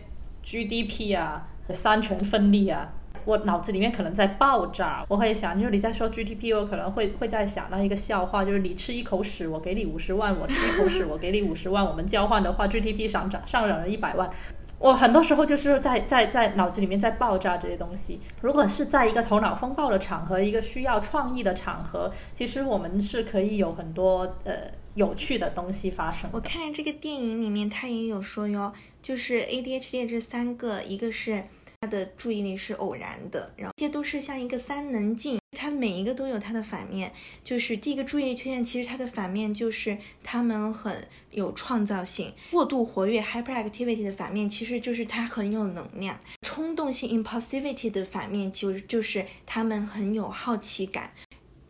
[0.43, 2.93] GDP 啊、三权分立啊。
[3.25, 14.29] 我脑子里面可能在爆炸，我会想，就是你在说 GDP，我可能会会在想到一个笑话，就是你吃一口屎，我给你五十万；我吃一口屎，我给你五十万，我们交换的话，GDP 上涨上涨了一百万。
[14.77, 18.19] 我很多时候就是在在在脑子里面在爆炸这些东西。
[18.41, 24.53] 如果是在一个头脑风暴的场合，一个需要创意的场合，其实我们是可以有很多呃
[24.93, 26.29] 有趣的东西发生。
[26.33, 31.45] 我看这个电影里面，他也有说哟，就是 ADHD 这三个，一个是
[31.85, 35.37] 他的注意力是偶然的，然后这些都是像一个三棱镜。
[35.57, 37.13] 它每一个都有它的反面，
[37.43, 51.13] 就是第一个注意力缺陷，其实它的反面就是他们很有创造性，过度活跃 （hyperactivity） 的反面其实就是他很有能量，冲动性 （impulsivity） 的反面就就是他们很有好奇感，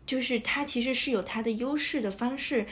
[0.06, 2.66] 就是他其实是有他的优势的方式，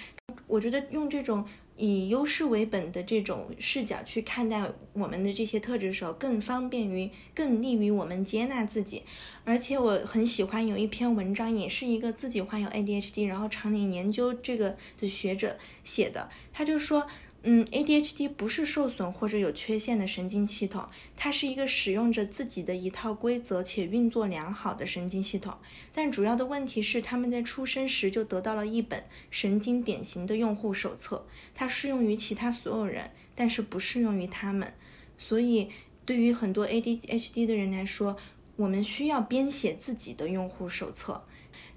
[0.47, 1.47] 我觉得用这种。
[1.77, 4.63] 以优势为本的这种视角去看待
[4.93, 9.03] 我们的这些特质的时候，更方便于、更利于我们接纳自己。
[9.45, 17.07] 而且我很喜欢有一篇文章，也是一个自己患有 ADHD，然后常年研究这个的学者写的，他就说。
[17.47, 25.55] 嗯，ADHD 不是受损或者有缺陷的神经系统，它是一个使用着自己的一套规则且运作良好的神经系统。
[25.93, 34.73] 但主要的问题是，他们在出生时就得到了一本神经典型的用户手册，它适用于其他所有人，但是不适用于他们。
[35.19, 35.69] 所以，
[36.07, 38.17] 对于很多 ADHD 的人来说，
[38.57, 41.23] 我们需要编写自己的用户手册。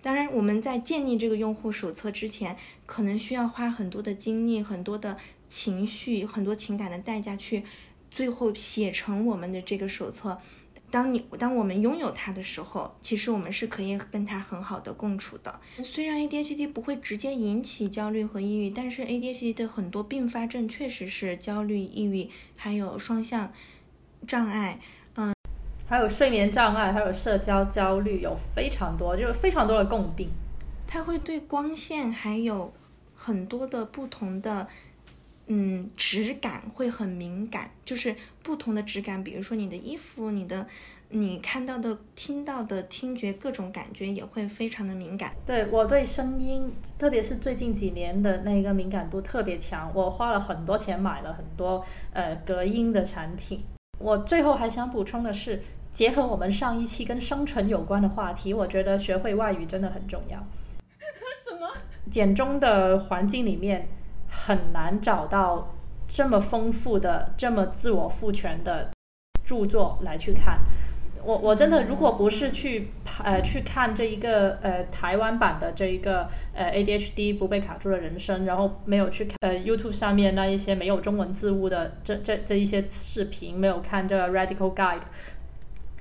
[0.02, 2.56] 当然，我们在建立这个用户手册之前，
[2.86, 5.18] 可能需要花很多的精力，很多的。
[5.48, 7.64] 情绪很多情感的代价去，
[8.12, 10.38] 最后写成我们的这个手册。
[10.90, 15.60] 当你当我们拥有它的时候，其实我们是可以跟它很好的共处的。
[15.84, 23.52] 虽然 ADHD 不会直接引起焦虑和抑郁，但是 ADHD 的很多并发症确实是焦虑、抑郁，还有双向
[24.26, 24.80] 障碍，
[25.16, 25.36] 嗯，
[25.90, 30.30] 还有睡眠障碍，还有社交焦虑，有非常多，就是非常多的共病。
[30.88, 32.74] 它会对光线还有
[33.14, 34.70] 很多的不同的。
[35.48, 40.68] 嗯，质感会很敏感，就是不同的质感，比如说你的衣服、你的
[41.10, 45.34] 你看到的、听到的听觉各种感觉也会非常的敏感。
[45.46, 46.70] 对我对声音，
[47.00, 51.82] 特别是最近几年的那个敏感度特别强，我花了很多钱买了很多
[52.12, 53.64] 呃隔音的产品。
[54.00, 60.46] 我最后还想补充的是，结合我们上一期跟生存有关的话题，我觉得学会外语真的很重要。
[61.44, 61.72] 什么？
[62.12, 63.88] 简中的环境里面。
[64.46, 65.74] 很难找到
[66.08, 68.92] 这么丰富的、这么自我赋权的
[69.44, 70.60] 著作来去看。
[71.24, 85.02] 我我真的，如果不是去呃去看这一个呃台湾版的这一个呃 ADHD 不被卡住的人生，然后没有去看呃 YouTube 上面那一些没有中文字幕的这这这一些视频，没有看这个 Radical Guide，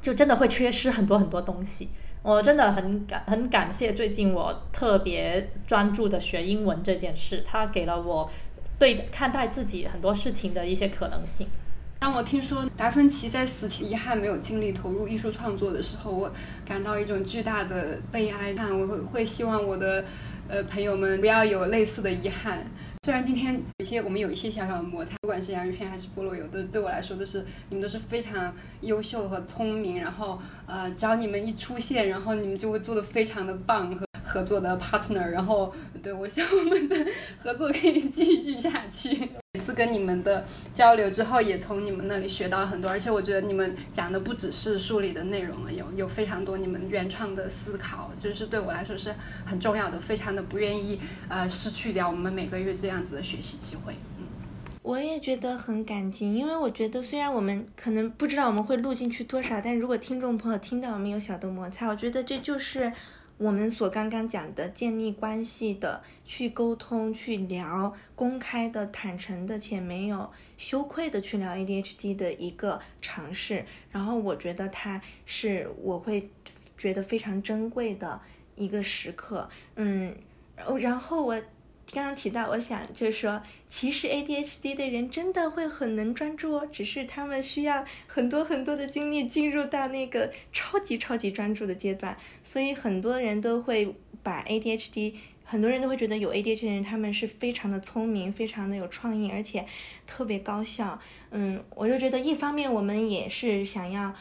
[0.01, 1.89] 就真的会缺失很多很多东西。
[2.27, 8.29] 我真的很感很感谢最近我特别专注的学英文这件事，它给了我
[8.81, 11.47] 对看待自己很多事情的一些可能性。
[12.01, 16.33] 当我听说达芬奇在死前遗憾没有尽力投入艺术创作的时候，我
[16.65, 18.53] 感到一种巨大的悲哀。
[18.57, 20.05] 但我会会希望我的
[20.49, 22.67] 呃朋友们不要有类似的遗憾。
[23.07, 34.05] 虽然今天有些我们有一些小小的摩擦，不管是洋芋片还是菠萝油，都对我来说都是你们都是非常优秀和聪明，然后呃，只要你们一出现，然后你们就会做的非常的棒和
[34.37, 35.73] 合作的 partner，然后
[36.03, 37.07] 对我希望我们的
[37.43, 39.31] 合作可以继续下去。
[39.55, 49.15] 每次跟你们的交流之后，也从你们那里学到很多，而且我觉得你们讲的不只是书里的内容了，有有非常多你们原创的思考，就是对我来说是
[49.47, 53.95] 很重要的，非常的不愿意呃失去掉我们每个月这样子的学习机会。
[54.19, 54.27] 嗯，
[54.83, 62.93] 我也觉得很感激，因为我觉得虽然我们可能不知道我们会录进去多少，但如果听众朋友听到我们有小的摩擦，我觉得这就是。
[63.39, 76.31] 我们所刚刚讲的建立关系的、去沟通、去聊、公开的、坦诚的且没有羞愧的去聊 ADHD 的一个尝试，然后我觉得它是我会
[76.79, 78.21] 觉得非常珍贵的
[78.55, 80.17] 一个时刻，嗯，
[80.79, 81.41] 然后我。
[81.93, 95.15] 刚刚提到，我想就是说，其实 ADHD 的人真的会很能专注哦，只是他们需要很多很多的精力进入到那个超级超级专注的阶段，所以很多人都会把 ADHD，
[95.45, 99.65] 很多人都会觉得有 ADHD 的人他们是非常的聪明，非常的有创意，而且
[100.07, 101.01] 特别高效。
[101.31, 104.13] 嗯，我就觉得一方面我们也是想要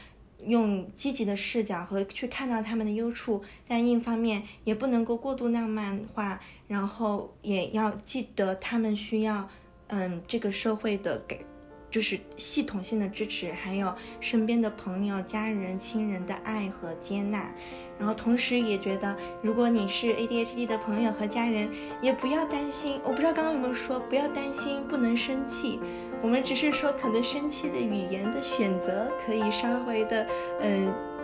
[0.46, 6.40] 用积极的视角和去看到他们的优处，但另一方面也不能够过度浪漫化。
[6.68, 9.48] 然后也要记得，他们需要，
[9.88, 11.46] 嗯，这个社会的给，
[11.92, 17.54] 就是系统性的支持，还有身边的朋友、家人、亲人的爱和接纳。
[17.98, 21.70] 然后同时也觉得，如果你是 ADHD 的朋友和家人，
[22.02, 23.00] 也不要担心。
[23.04, 25.80] 我不知道刚刚有没有说，不要担心，不能生气。
[26.22, 30.28] 我们只是说可能生气的语言的选择可以稍微的，
[30.62, 31.15] 嗯。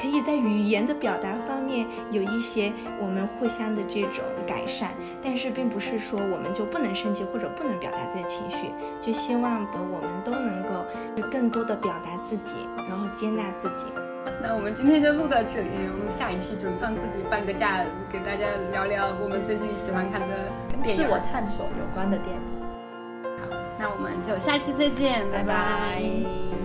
[0.00, 4.92] 可以在语言的表达方面有一些我们互相的这种改善，
[5.22, 8.70] 但是并不是说我们就不能生气或者不能表达自己的情绪。
[9.00, 10.86] 就希望我们都能够
[11.30, 12.54] 更多的表达自己，
[12.88, 13.84] 然后接纳自己。
[14.42, 20.50] 那我们今天就录到这里，我们下一期准放自己半个假，给大家聊聊我们最近喜欢看的
[20.82, 22.42] 电影，自我探索有关的电影。
[23.40, 26.59] 好，那我们就下期再见，拜拜。